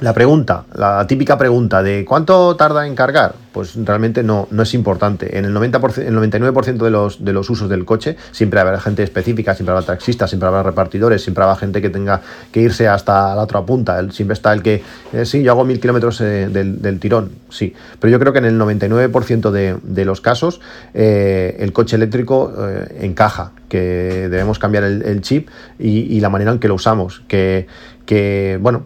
La 0.01 0.15
pregunta, 0.15 0.65
la 0.73 1.05
típica 1.05 1.37
pregunta 1.37 1.83
de 1.83 2.05
¿cuánto 2.05 2.55
tarda 2.55 2.87
en 2.87 2.95
cargar? 2.95 3.35
Pues 3.51 3.75
realmente 3.85 4.23
no, 4.23 4.47
no 4.49 4.63
es 4.63 4.73
importante. 4.73 5.37
En 5.37 5.45
el, 5.45 5.53
90%, 5.53 5.99
el 5.99 6.15
99% 6.15 6.77
de 6.77 6.89
los, 6.89 7.23
de 7.23 7.31
los 7.33 7.47
usos 7.51 7.69
del 7.69 7.85
coche 7.85 8.17
siempre 8.31 8.59
habrá 8.59 8.79
gente 8.79 9.03
específica, 9.03 9.53
siempre 9.53 9.73
habrá 9.73 9.85
taxistas, 9.85 10.31
siempre 10.31 10.47
habrá 10.47 10.63
repartidores, 10.63 11.21
siempre 11.21 11.43
habrá 11.43 11.55
gente 11.55 11.83
que 11.83 11.91
tenga 11.91 12.21
que 12.51 12.61
irse 12.61 12.87
hasta 12.87 13.35
la 13.35 13.43
otra 13.43 13.61
punta. 13.63 14.11
siempre 14.11 14.33
está 14.33 14.51
el 14.53 14.63
que, 14.63 14.81
eh, 15.13 15.23
sí, 15.23 15.43
yo 15.43 15.51
hago 15.51 15.65
mil 15.65 15.79
kilómetros 15.79 16.19
eh, 16.21 16.47
del, 16.49 16.99
tirón, 16.99 17.33
sí. 17.51 17.75
Pero 17.99 18.09
yo 18.09 18.19
creo 18.19 18.33
que 18.33 18.39
en 18.39 18.45
el 18.45 18.59
99% 18.59 19.51
de, 19.51 20.05
los 20.05 20.19
casos 20.19 20.61
eh, 20.95 21.57
el 21.59 21.73
coche 21.73 21.95
eléctrico 21.95 22.51
encaja, 22.99 23.51
que 23.69 24.27
debemos 24.31 24.57
cambiar 24.57 24.83
el, 24.83 25.21
chip 25.21 25.47
y, 25.77 26.19
la 26.21 26.29
manera 26.29 26.53
en 26.53 26.57
que 26.57 26.67
lo 26.67 26.73
usamos. 26.73 27.21
Que, 27.27 27.67
que 28.07 28.57
bueno, 28.59 28.85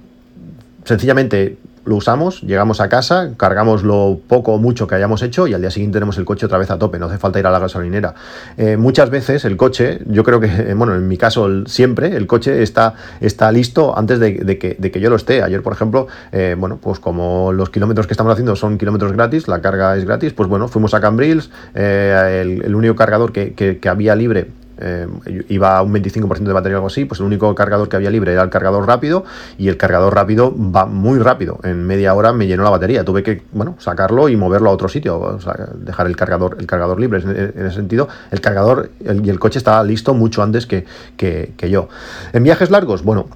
sencillamente 0.86 1.58
lo 1.86 1.96
usamos, 1.96 2.42
llegamos 2.42 2.82
a 2.82 2.90
casa, 2.90 3.32
cargamos 3.38 3.84
lo 3.84 4.20
poco 4.28 4.54
o 4.54 4.58
mucho 4.58 4.88
que 4.88 4.96
hayamos 4.96 5.22
hecho 5.22 5.48
y 5.48 5.54
al 5.54 5.62
día 5.62 5.70
siguiente 5.70 5.96
tenemos 5.96 6.18
el 6.18 6.26
coche 6.26 6.46
otra 6.48 6.58
vez 6.58 6.72
a 6.72 6.80
tope, 6.80 6.98
no 7.00 7.06
hace 7.06 7.18
falta 7.18 7.40
ir 7.40 7.46
a 7.46 7.52
la 7.52 7.60
gasolinera. 7.60 8.16
Eh, 8.58 8.76
muchas 8.76 9.10
veces 9.10 9.46
el 9.46 9.56
coche, 9.56 10.00
yo 10.08 10.24
creo 10.24 10.40
que, 10.40 10.74
bueno, 10.76 10.96
en 10.96 11.08
mi 11.08 11.18
caso 11.18 11.66
siempre, 11.68 12.16
el 12.16 12.28
coche 12.28 12.64
está, 12.64 12.96
está 13.22 13.52
listo 13.52 13.98
antes 13.98 14.20
de, 14.20 14.58
que, 14.58 15.00
yo 15.00 15.10
lo 15.10 15.16
esté. 15.16 15.44
Ayer, 15.44 15.62
por 15.62 15.74
ejemplo, 15.74 16.08
eh, 16.32 16.56
bueno, 16.58 16.80
pues 16.82 17.00
como 17.00 17.54
los 17.54 17.70
kilómetros 17.70 18.08
que 18.08 18.14
estamos 18.14 18.34
haciendo 18.34 18.56
son 18.56 18.78
kilómetros 18.78 19.12
gratis, 19.14 19.48
la 19.48 19.62
carga 19.62 19.96
es 19.96 20.06
gratis, 20.06 20.34
pues 20.34 20.50
bueno, 20.50 20.68
fuimos 20.68 20.94
a 20.94 21.02
Cambrils, 21.02 21.52
eh, 21.76 22.62
el, 22.64 22.76
único 22.76 22.96
cargador 22.96 23.32
que, 23.32 23.54
que 23.54 23.90
había 23.90 24.16
libre 24.16 24.48
eh, 24.78 25.08
iba 25.50 25.78
a 25.78 25.82
un 25.82 25.94
25% 25.94 26.44
de 26.44 26.54
batería 26.54 26.78
o 26.78 26.80
algo 26.80 26.88
así, 26.88 27.06
pues 27.06 27.20
el 27.20 27.26
único 27.26 27.54
cargador 27.56 27.90
que 27.90 27.96
había 27.96 28.10
libre 28.10 28.34
era 28.34 28.44
el 28.44 28.50
cargador 28.50 28.86
rápido 28.88 29.24
y 29.58 29.70
el 29.70 29.78
cargador 29.78 30.14
rápido 30.14 30.54
va 30.56 30.86
muy 30.86 31.20
rápido. 31.20 31.60
En 31.64 31.86
media 31.86 32.14
hora 32.14 32.34
me 32.34 32.48
llenó 32.48 32.64
la 32.64 32.70
batería. 32.70 33.04
Tuve 33.06 33.24
que, 33.24 33.44
bueno, 33.52 33.76
sacarlo 33.80 34.30
y 34.30 34.36
moverlo 34.36 34.70
a 34.70 34.74
otro 34.74 34.90
sitio, 34.90 35.40
dejar 35.76 36.08
el 36.08 36.16
cargador, 36.16 36.58
el 36.60 36.68
cargador 36.68 37.00
libre. 37.00 37.22
En, 37.24 37.66
ese 37.66 37.76
sentido, 37.76 38.08
el 38.32 38.42
cargador 38.42 38.90
y 39.00 39.30
el 39.30 39.40
coche 39.40 39.58
estaba 39.58 39.84
listo 39.84 40.14
mucho 40.14 40.44
antes 40.44 40.66
que, 40.66 40.86
yo. 41.70 41.90
En 42.34 42.44
viajes 42.44 42.70
largos, 42.70 43.04
bueno, 43.04 43.28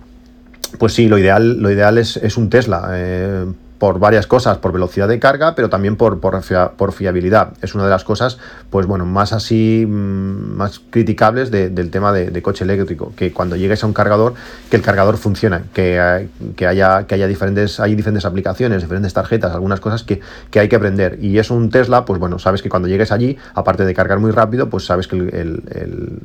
pues 0.78 0.94
sí, 0.94 1.08
lo 1.08 1.18
ideal, 1.18 1.60
lo 1.62 1.72
ideal 1.72 1.98
es, 1.98 2.18
es 2.18 2.38
un 2.38 2.50
Tesla. 2.50 2.90
Eh, 2.94 3.46
por 3.80 3.98
varias 3.98 4.28
cosas, 4.28 4.58
por 4.58 4.74
velocidad 4.74 5.08
de 5.08 5.20
carga, 5.20 5.56
pero 5.56 5.70
también 5.70 5.96
por, 5.96 6.20
por, 6.20 6.92
fiabilidad. 6.92 7.54
Es 7.62 7.74
una 7.74 7.86
de 7.86 7.90
las 7.90 8.04
cosas, 8.04 8.38
pues 8.70 8.86
bueno, 8.86 9.06
más 9.06 9.32
así, 9.32 9.86
mm, 9.88 10.58
más 10.58 10.80
criticables 10.90 11.50
del 11.50 11.90
tema 11.90 12.12
de, 12.12 12.42
coche 12.42 12.66
eléctrico, 12.66 13.14
que 13.16 13.32
cuando 13.32 13.56
llegues 13.56 13.84
a 13.84 13.88
un 13.88 13.94
cargador, 13.94 14.34
que 14.70 14.76
el 14.76 14.82
cargador 14.82 15.18
funcione, 15.18 15.62
que, 15.74 16.28
que, 16.56 16.68
haya, 16.68 17.08
que 17.08 17.16
haya 17.16 17.28
diferentes, 17.28 17.80
hay 17.80 17.96
diferentes 17.96 18.26
aplicaciones, 18.26 18.82
diferentes 18.82 19.14
tarjetas, 19.14 19.54
algunas 19.54 19.80
cosas 19.80 20.04
que, 20.04 20.22
hay 20.60 20.68
que 20.68 20.76
aprender. 20.76 21.18
Y 21.22 21.40
es 21.40 21.50
un 21.50 21.70
Tesla, 21.70 22.04
pues 22.04 22.20
bueno, 22.20 22.38
sabes 22.38 22.62
que 22.62 22.70
cuando 22.70 22.90
llegues 22.90 23.12
allí, 23.12 23.38
aparte 23.56 23.86
de 23.86 23.94
cargar 23.94 24.20
muy 24.20 24.32
rápido, 24.32 24.70
pues 24.70 24.86
sabes 24.86 25.08
que 25.08 25.16
el 25.16 26.20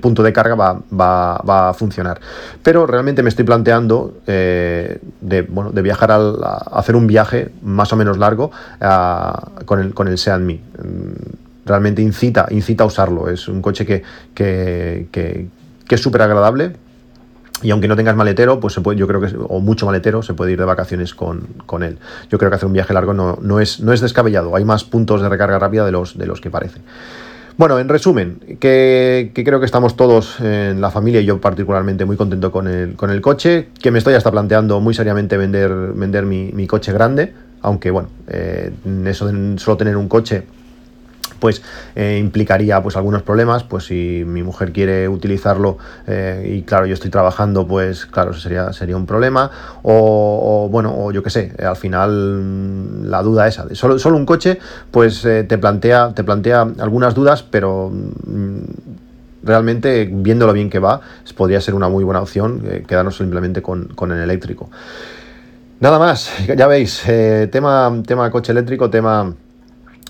punto 0.00 0.22
de 0.22 0.32
carga 0.32 0.54
va, 0.54 1.68
a 1.70 1.74
funcionar. 1.74 2.20
Pero 2.62 2.86
realmente 2.86 3.22
me 3.22 3.28
estoy 3.28 3.44
planteando 3.44 4.18
eh, 4.26 5.00
de, 5.20 5.42
bueno, 5.42 5.70
de 5.70 5.82
viajar 5.82 6.10
a, 6.10 6.56
hacer 6.72 6.96
un 6.96 7.06
viaje 7.06 7.50
más 7.62 7.92
o 7.92 7.96
menos 7.96 8.18
largo 8.18 8.50
con, 9.64 9.80
el, 9.80 9.94
con 9.94 10.08
el 10.08 10.18
Mi. 10.40 10.54
Mm, 10.54 11.46
realmente 11.66 12.00
incita, 12.00 12.46
incita 12.50 12.84
a 12.84 12.86
usarlo. 12.86 13.28
Es 13.28 13.48
un 13.48 13.60
coche 13.60 13.84
que, 13.84 14.02
que, 14.34 15.48
es 15.88 16.00
súper 16.00 16.22
agradable. 16.22 16.76
Y 17.62 17.70
aunque 17.70 17.88
no 17.88 17.96
tengas 17.96 18.14
maletero, 18.14 18.60
pues 18.60 18.74
se 18.74 18.82
puede, 18.82 18.98
yo 18.98 19.06
creo 19.06 19.20
que, 19.20 19.34
o 19.48 19.60
mucho 19.60 19.86
maletero, 19.86 20.22
se 20.22 20.34
puede 20.34 20.52
ir 20.52 20.58
de 20.58 20.66
vacaciones 20.66 21.14
con, 21.14 21.82
él. 21.82 21.98
Yo 22.30 22.38
creo 22.38 22.50
que 22.50 22.56
hacer 22.56 22.66
un 22.66 22.74
viaje 22.74 22.92
largo 22.92 23.14
no, 23.14 23.38
no, 23.40 23.60
es, 23.60 23.80
no 23.80 23.92
es 23.92 24.00
descabellado. 24.00 24.54
Hay 24.54 24.64
más 24.64 24.84
puntos 24.84 25.22
de 25.22 25.28
recarga 25.28 25.58
rápida 25.58 25.84
de 25.84 25.92
los, 25.92 26.18
de 26.18 26.26
los 26.26 26.40
que 26.40 26.50
parece. 26.50 26.80
Bueno, 27.58 27.78
en 27.78 27.88
resumen, 27.88 28.38
que, 28.60 29.32
creo 29.34 29.60
que 29.60 29.64
estamos 29.64 29.96
todos 29.96 30.40
en 30.40 30.78
la 30.82 30.90
familia 30.90 31.22
y 31.22 31.24
yo 31.24 31.40
particularmente 31.40 32.04
muy 32.04 32.16
contento 32.16 32.52
con 32.52 32.68
el, 32.68 32.96
con 32.96 33.10
el 33.10 33.22
coche, 33.22 33.68
que 33.80 33.90
me 33.90 33.98
estoy 33.98 34.12
hasta 34.12 34.30
planteando 34.30 34.78
muy 34.80 34.92
seriamente 34.92 35.38
vender, 35.38 35.70
vender 35.94 36.26
mi, 36.26 36.66
coche 36.66 36.92
grande, 36.92 37.32
aunque 37.62 37.90
bueno, 37.90 38.10
eh, 38.28 38.72
eso 39.06 39.26
de 39.26 39.58
solo 39.58 39.78
tener 39.78 39.96
un 39.96 40.06
coche 40.06 40.42
pues 41.46 41.62
eh, 41.94 42.18
implicaría 42.20 42.82
pues 42.82 42.96
algunos 42.96 43.22
problemas, 43.22 43.62
pues 43.62 43.84
si 43.84 44.24
mi 44.26 44.42
mujer 44.42 44.72
quiere 44.72 45.08
utilizarlo 45.08 45.78
eh, 46.08 46.56
y 46.56 46.62
claro 46.62 46.86
yo 46.86 46.94
estoy 46.94 47.08
trabajando, 47.08 47.68
pues 47.68 48.04
claro 48.04 48.34
sería, 48.34 48.72
sería 48.72 48.96
un 48.96 49.06
problema 49.06 49.48
o, 49.84 50.68
bueno, 50.68 50.92
o 50.98 51.12
yo 51.12 51.22
qué 51.22 51.30
sé, 51.30 51.52
al 51.64 51.76
final 51.76 52.10
mm, 52.10 53.04
la 53.04 53.22
duda 53.22 53.46
esa, 53.46 53.72
solo, 53.76 54.00
solo 54.00 54.16
un 54.16 54.26
coche 54.26 54.58
pues 54.90 55.24
eh, 55.24 55.44
te, 55.44 55.56
plantea, 55.56 56.14
te 56.16 56.24
plantea 56.24 56.62
algunas 56.80 57.14
dudas, 57.14 57.44
pero 57.44 57.92
mm, 57.92 58.58
realmente 59.44 60.10
viéndolo 60.12 60.52
bien 60.52 60.68
que 60.68 60.80
va, 60.80 61.00
podría 61.36 61.60
ser 61.60 61.74
una 61.74 61.88
muy 61.88 62.02
buena 62.02 62.22
opción 62.22 62.60
quedarnos 62.88 63.18
simplemente 63.18 63.62
con, 63.62 63.84
con 63.94 64.10
el 64.10 64.18
eléctrico. 64.18 64.68
Nada 65.78 66.00
más, 66.00 66.28
ya 66.56 66.66
veis, 66.66 67.04
tema, 67.52 68.02
tema 68.04 68.32
coche 68.32 68.50
eléctrico, 68.50 68.90
tema 68.90 69.32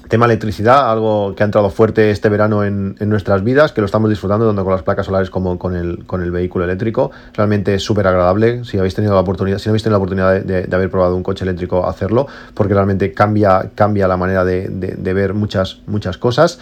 Tema 0.09 0.27
electricidad, 0.27 0.89
algo 0.89 1.35
que 1.35 1.43
ha 1.43 1.47
entrado 1.47 1.69
fuerte 1.69 2.13
este 2.13 2.29
verano 2.29 2.65
en, 2.65 2.95
nuestras 3.01 3.43
vidas, 3.43 3.73
que 3.73 3.81
lo 3.81 3.87
estamos 3.87 4.09
disfrutando 4.09 4.47
tanto 4.47 4.63
con 4.63 4.73
las 4.73 4.85
placas 4.85 5.07
solares 5.07 5.31
como 5.31 5.59
con 5.59 5.75
el, 5.75 6.05
con 6.07 6.23
el 6.23 6.31
vehículo 6.31 6.65
eléctrico. 6.65 7.11
Realmente 7.33 7.75
es 7.75 7.83
súper 7.83 8.07
agradable. 8.07 8.65
Si 8.65 8.79
habéis 8.79 8.95
tenido 8.95 9.15
la 9.15 9.21
oportunidad, 9.21 9.59
si 9.59 9.69
no 9.69 9.73
habéis 9.73 9.83
tenido 9.83 9.99
la 9.99 10.05
oportunidad 10.05 10.43
de, 10.43 10.77
haber 10.77 10.91
probado 10.91 11.17
un 11.17 11.25
coche 11.25 11.45
eléctrico, 11.45 11.89
hacerlo, 11.89 12.29
porque 12.55 12.73
realmente 12.73 13.13
cambia, 13.13 13.71
cambia 13.75 14.07
la 14.07 14.17
manera 14.17 14.45
de, 14.45 14.69
ver 15.13 15.35
muchas, 15.35 15.81
muchas 15.89 16.19
cosas. 16.19 16.61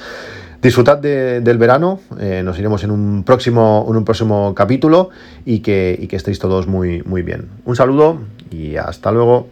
Disfrutad 0.62 0.96
del 0.96 1.58
verano, 1.58 2.00
eh, 2.18 2.40
nos 2.42 2.58
iremos 2.58 2.82
en 2.82 2.92
un 2.92 3.24
próximo, 3.24 3.84
en 3.90 3.96
un 3.96 4.04
próximo 4.06 4.54
capítulo 4.54 5.10
y 5.44 5.60
que, 5.60 5.94
y 6.00 6.06
que 6.06 6.16
estéis 6.16 6.38
todos 6.38 6.66
muy, 6.66 7.02
muy 7.02 7.20
bien. 7.20 7.48
Un 7.66 7.76
saludo 7.76 8.20
y 8.50 8.76
hasta 8.76 9.12
luego. 9.12 9.48